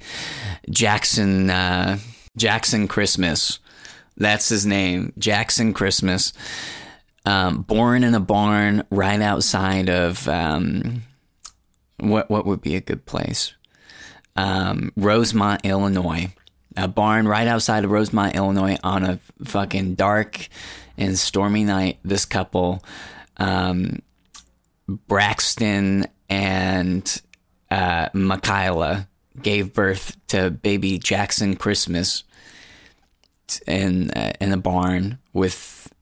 Jackson. 0.69 1.49
Uh, 1.49 1.97
Jackson 2.37 2.87
Christmas. 2.87 3.59
That's 4.17 4.49
his 4.49 4.65
name, 4.65 5.13
Jackson 5.17 5.73
Christmas. 5.73 6.33
Um, 7.25 7.61
born 7.63 8.03
in 8.03 8.13
a 8.13 8.19
barn 8.19 8.83
right 8.89 9.21
outside 9.21 9.89
of. 9.89 10.27
Um, 10.27 11.03
what 11.97 12.29
what 12.29 12.45
would 12.45 12.61
be 12.61 12.75
a 12.75 12.81
good 12.81 13.05
place? 13.05 13.53
Um, 14.35 14.91
Rosemont, 14.95 15.65
Illinois. 15.65 16.33
A 16.77 16.89
barn 16.89 17.25
right 17.25 17.47
outside 17.47 17.85
of 17.85 17.91
Rosemont, 17.91 18.35
Illinois, 18.35 18.77
on 18.83 19.03
a 19.03 19.19
fucking 19.45 19.95
dark 19.95 20.49
and 20.97 21.17
stormy 21.17 21.63
night. 21.63 21.99
This 22.03 22.25
couple, 22.25 22.83
um, 23.37 24.01
Braxton 25.07 26.05
and 26.29 27.21
uh, 27.71 28.09
Michaela, 28.13 29.07
gave 29.41 29.73
birth 29.73 30.15
to 30.27 30.49
baby 30.49 30.97
Jackson 30.97 31.55
Christmas 31.55 32.23
in 33.67 34.11
uh, 34.11 34.33
in 34.39 34.51
a 34.51 34.57
barn 34.57 35.19
with 35.33 35.93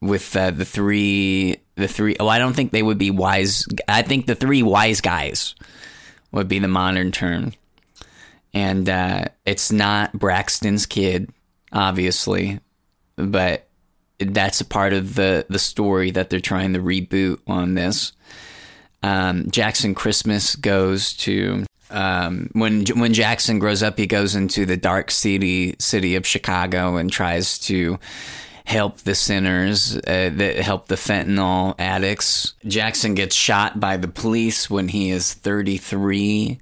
with 0.00 0.34
uh, 0.36 0.50
the 0.50 0.64
three 0.64 1.58
the 1.76 1.88
three 1.88 2.16
oh 2.20 2.28
I 2.28 2.38
don't 2.38 2.54
think 2.54 2.72
they 2.72 2.82
would 2.82 2.98
be 2.98 3.10
wise 3.10 3.66
I 3.88 4.02
think 4.02 4.26
the 4.26 4.34
three 4.34 4.62
wise 4.62 5.00
guys 5.00 5.54
would 6.32 6.48
be 6.48 6.58
the 6.58 6.68
modern 6.68 7.12
term. 7.12 7.52
And 8.52 8.88
uh, 8.88 9.26
it's 9.46 9.70
not 9.70 10.12
Braxton's 10.12 10.86
kid 10.86 11.30
obviously 11.72 12.60
but 13.16 13.68
that's 14.18 14.60
a 14.60 14.64
part 14.64 14.92
of 14.92 15.14
the 15.14 15.46
the 15.48 15.58
story 15.58 16.10
that 16.10 16.28
they're 16.28 16.40
trying 16.40 16.72
to 16.74 16.80
reboot 16.80 17.38
on 17.46 17.74
this 17.74 18.12
um, 19.02 19.50
Jackson 19.50 19.94
Christmas 19.94 20.56
goes 20.56 21.14
to 21.18 21.64
um, 21.90 22.50
when 22.52 22.84
when 22.94 23.12
Jackson 23.12 23.58
grows 23.58 23.82
up, 23.82 23.98
he 23.98 24.06
goes 24.06 24.34
into 24.34 24.64
the 24.64 24.76
dark 24.76 25.10
city 25.10 25.74
city 25.78 26.16
of 26.16 26.26
Chicago 26.26 26.96
and 26.96 27.10
tries 27.10 27.58
to 27.60 27.98
help 28.64 28.98
the 28.98 29.16
sinners, 29.16 29.96
uh, 29.96 30.30
that 30.32 30.56
help 30.56 30.86
the 30.86 30.94
fentanyl 30.94 31.74
addicts. 31.78 32.54
Jackson 32.66 33.14
gets 33.14 33.34
shot 33.34 33.80
by 33.80 33.96
the 33.96 34.06
police 34.06 34.70
when 34.70 34.86
he 34.86 35.10
is 35.10 35.34
33 35.34 36.60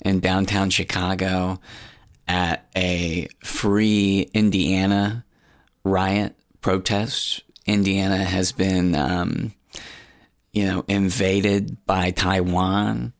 in 0.00 0.20
downtown 0.20 0.70
Chicago 0.70 1.60
at 2.26 2.66
a 2.74 3.28
free 3.44 4.30
Indiana 4.32 5.22
riot 5.84 6.34
protest. 6.62 7.42
Indiana 7.66 8.24
has 8.24 8.52
been, 8.52 8.94
um, 8.94 9.52
you 10.52 10.64
know, 10.64 10.84
invaded 10.88 11.84
by 11.86 12.10
Taiwan 12.10 13.12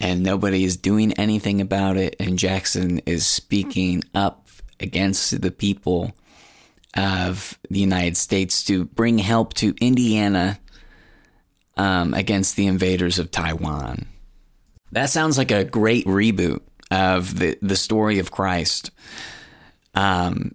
and 0.00 0.22
nobody 0.22 0.64
is 0.64 0.76
doing 0.76 1.12
anything 1.14 1.60
about 1.60 1.96
it. 1.96 2.16
And 2.18 2.38
Jackson 2.38 3.00
is 3.00 3.26
speaking 3.26 4.02
up 4.14 4.48
against 4.80 5.40
the 5.40 5.50
people 5.50 6.12
of 6.96 7.58
the 7.70 7.80
United 7.80 8.16
States 8.16 8.64
to 8.64 8.84
bring 8.84 9.18
help 9.18 9.54
to 9.54 9.74
Indiana 9.80 10.58
um, 11.76 12.14
against 12.14 12.56
the 12.56 12.66
invaders 12.66 13.18
of 13.18 13.30
Taiwan. 13.30 14.06
That 14.92 15.10
sounds 15.10 15.38
like 15.38 15.50
a 15.50 15.64
great 15.64 16.06
reboot 16.06 16.60
of 16.90 17.38
the, 17.38 17.58
the 17.62 17.76
story 17.76 18.18
of 18.20 18.30
Christ. 18.30 18.90
Um, 19.94 20.54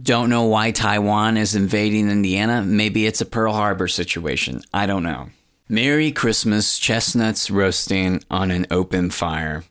don't 0.00 0.30
know 0.30 0.44
why 0.44 0.70
Taiwan 0.70 1.36
is 1.36 1.54
invading 1.54 2.10
Indiana. 2.10 2.62
Maybe 2.62 3.06
it's 3.06 3.20
a 3.20 3.26
Pearl 3.26 3.52
Harbor 3.52 3.88
situation. 3.88 4.62
I 4.72 4.86
don't 4.86 5.02
know. 5.02 5.30
Merry 5.70 6.10
Christmas, 6.10 6.80
chestnuts 6.80 7.48
roasting 7.48 8.24
on 8.28 8.50
an 8.50 8.66
open 8.72 9.08
fire. 9.08 9.62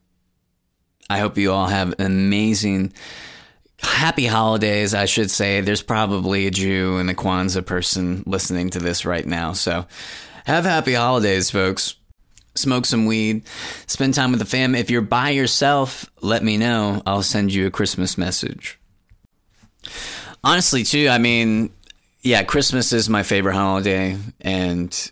I 1.10 1.20
hope 1.20 1.38
you 1.38 1.52
all 1.52 1.68
have 1.68 1.94
amazing 2.00 2.94
happy 3.80 4.26
holidays, 4.26 4.94
I 4.94 5.04
should 5.04 5.30
say. 5.30 5.60
There's 5.60 5.82
probably 5.82 6.48
a 6.48 6.52
Jew 6.52 6.96
and 7.00 7.10
a 7.10 7.14
Kwanzaa 7.14 7.66
person 7.66 8.24
listening 8.26 8.70
to 8.70 8.80
this 8.80 9.04
right 9.04 9.28
now. 9.28 9.52
So 9.52 9.88
have 10.46 10.64
happy 10.64 10.94
holidays, 10.94 11.52
folks. 11.52 11.96
Smoke 12.56 12.86
some 12.86 13.06
weed, 13.06 13.44
spend 13.86 14.14
time 14.14 14.32
with 14.32 14.40
the 14.40 14.46
fam. 14.46 14.76
If 14.76 14.90
you're 14.90 15.02
by 15.02 15.32
yourself, 15.32 16.10
let 16.22 16.44
me 16.46 16.56
know. 16.56 17.04
I'll 17.06 17.24
send 17.24 17.54
you 17.54 17.68
a 17.68 17.72
Christmas 17.72 18.18
message. 18.18 18.80
Honestly, 20.46 20.84
too, 20.84 21.10
I 21.10 21.18
mean, 21.18 21.72
yeah, 22.22 22.44
Christmas 22.44 22.94
is 22.94 23.10
my 23.10 23.24
favorite 23.24 23.56
holiday, 23.56 24.18
and 24.40 25.12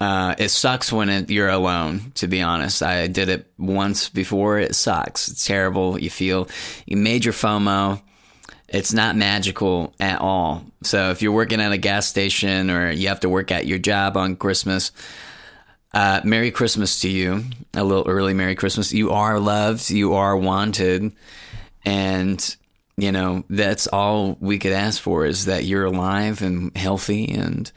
uh, 0.00 0.34
it 0.38 0.48
sucks 0.48 0.92
when 0.92 1.08
it, 1.08 1.30
you're 1.30 1.48
alone. 1.48 2.12
To 2.16 2.26
be 2.26 2.42
honest, 2.42 2.82
I 2.82 3.06
did 3.06 3.28
it 3.28 3.50
once 3.58 4.08
before. 4.08 4.58
It 4.58 4.74
sucks. 4.74 5.28
It's 5.28 5.46
terrible. 5.46 5.98
You 5.98 6.10
feel 6.10 6.48
you 6.86 6.96
made 6.96 7.24
your 7.24 7.34
FOMO. 7.34 8.02
It's 8.68 8.92
not 8.92 9.16
magical 9.16 9.94
at 10.00 10.20
all. 10.20 10.64
So 10.82 11.10
if 11.10 11.22
you're 11.22 11.32
working 11.32 11.60
at 11.60 11.72
a 11.72 11.78
gas 11.78 12.06
station 12.06 12.70
or 12.70 12.90
you 12.90 13.08
have 13.08 13.20
to 13.20 13.28
work 13.28 13.52
at 13.52 13.66
your 13.66 13.78
job 13.78 14.16
on 14.16 14.36
Christmas, 14.36 14.90
uh, 15.94 16.20
Merry 16.24 16.50
Christmas 16.50 17.00
to 17.00 17.08
you. 17.08 17.44
A 17.74 17.84
little 17.84 18.08
early 18.08 18.34
Merry 18.34 18.56
Christmas. 18.56 18.92
You 18.92 19.12
are 19.12 19.38
loved. 19.38 19.90
You 19.90 20.14
are 20.14 20.36
wanted, 20.36 21.12
and 21.84 22.56
you 22.96 23.12
know 23.12 23.44
that's 23.48 23.86
all 23.86 24.36
we 24.40 24.58
could 24.58 24.72
ask 24.72 25.00
for 25.00 25.24
is 25.24 25.44
that 25.44 25.64
you're 25.64 25.84
alive 25.84 26.42
and 26.42 26.76
healthy 26.76 27.30
and 27.30 27.70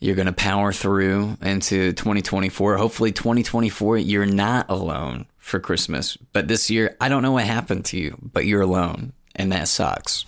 you're 0.00 0.16
going 0.16 0.26
to 0.26 0.32
power 0.32 0.72
through 0.72 1.36
into 1.42 1.92
2024. 1.92 2.76
Hopefully, 2.76 3.12
2024, 3.12 3.98
you're 3.98 4.26
not 4.26 4.70
alone 4.70 5.26
for 5.38 5.58
Christmas. 5.58 6.16
But 6.32 6.46
this 6.46 6.70
year, 6.70 6.96
I 7.00 7.08
don't 7.08 7.22
know 7.22 7.32
what 7.32 7.44
happened 7.44 7.84
to 7.86 7.98
you, 7.98 8.16
but 8.20 8.46
you're 8.46 8.60
alone, 8.62 9.12
and 9.34 9.50
that 9.52 9.68
sucks. 9.68 10.24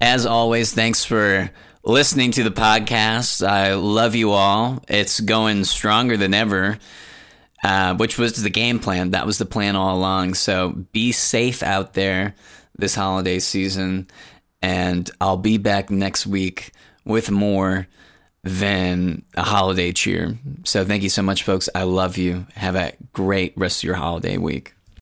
As 0.00 0.26
always, 0.26 0.74
thanks 0.74 1.04
for 1.04 1.50
listening 1.84 2.32
to 2.32 2.42
the 2.42 2.50
podcast. 2.50 3.46
I 3.46 3.74
love 3.74 4.14
you 4.14 4.32
all. 4.32 4.82
It's 4.88 5.20
going 5.20 5.64
stronger 5.64 6.16
than 6.16 6.34
ever, 6.34 6.78
uh, 7.62 7.94
which 7.94 8.18
was 8.18 8.42
the 8.42 8.50
game 8.50 8.80
plan. 8.80 9.12
That 9.12 9.26
was 9.26 9.38
the 9.38 9.46
plan 9.46 9.76
all 9.76 9.96
along. 9.96 10.34
So 10.34 10.70
be 10.70 11.12
safe 11.12 11.62
out 11.62 11.94
there 11.94 12.34
this 12.76 12.94
holiday 12.94 13.38
season, 13.38 14.08
and 14.60 15.08
I'll 15.20 15.36
be 15.36 15.58
back 15.58 15.90
next 15.90 16.26
week 16.26 16.72
with 17.10 17.30
more 17.30 17.86
than 18.42 19.22
a 19.34 19.42
holiday 19.42 19.92
cheer. 19.92 20.38
So 20.64 20.84
thank 20.84 21.02
you 21.02 21.10
so 21.10 21.22
much, 21.22 21.42
folks. 21.42 21.68
I 21.74 21.82
love 21.82 22.16
you. 22.16 22.46
Have 22.54 22.74
a 22.76 22.92
great 23.12 23.52
rest 23.56 23.80
of 23.80 23.84
your 23.84 23.96
holiday 23.96 24.38
week. 24.38 24.74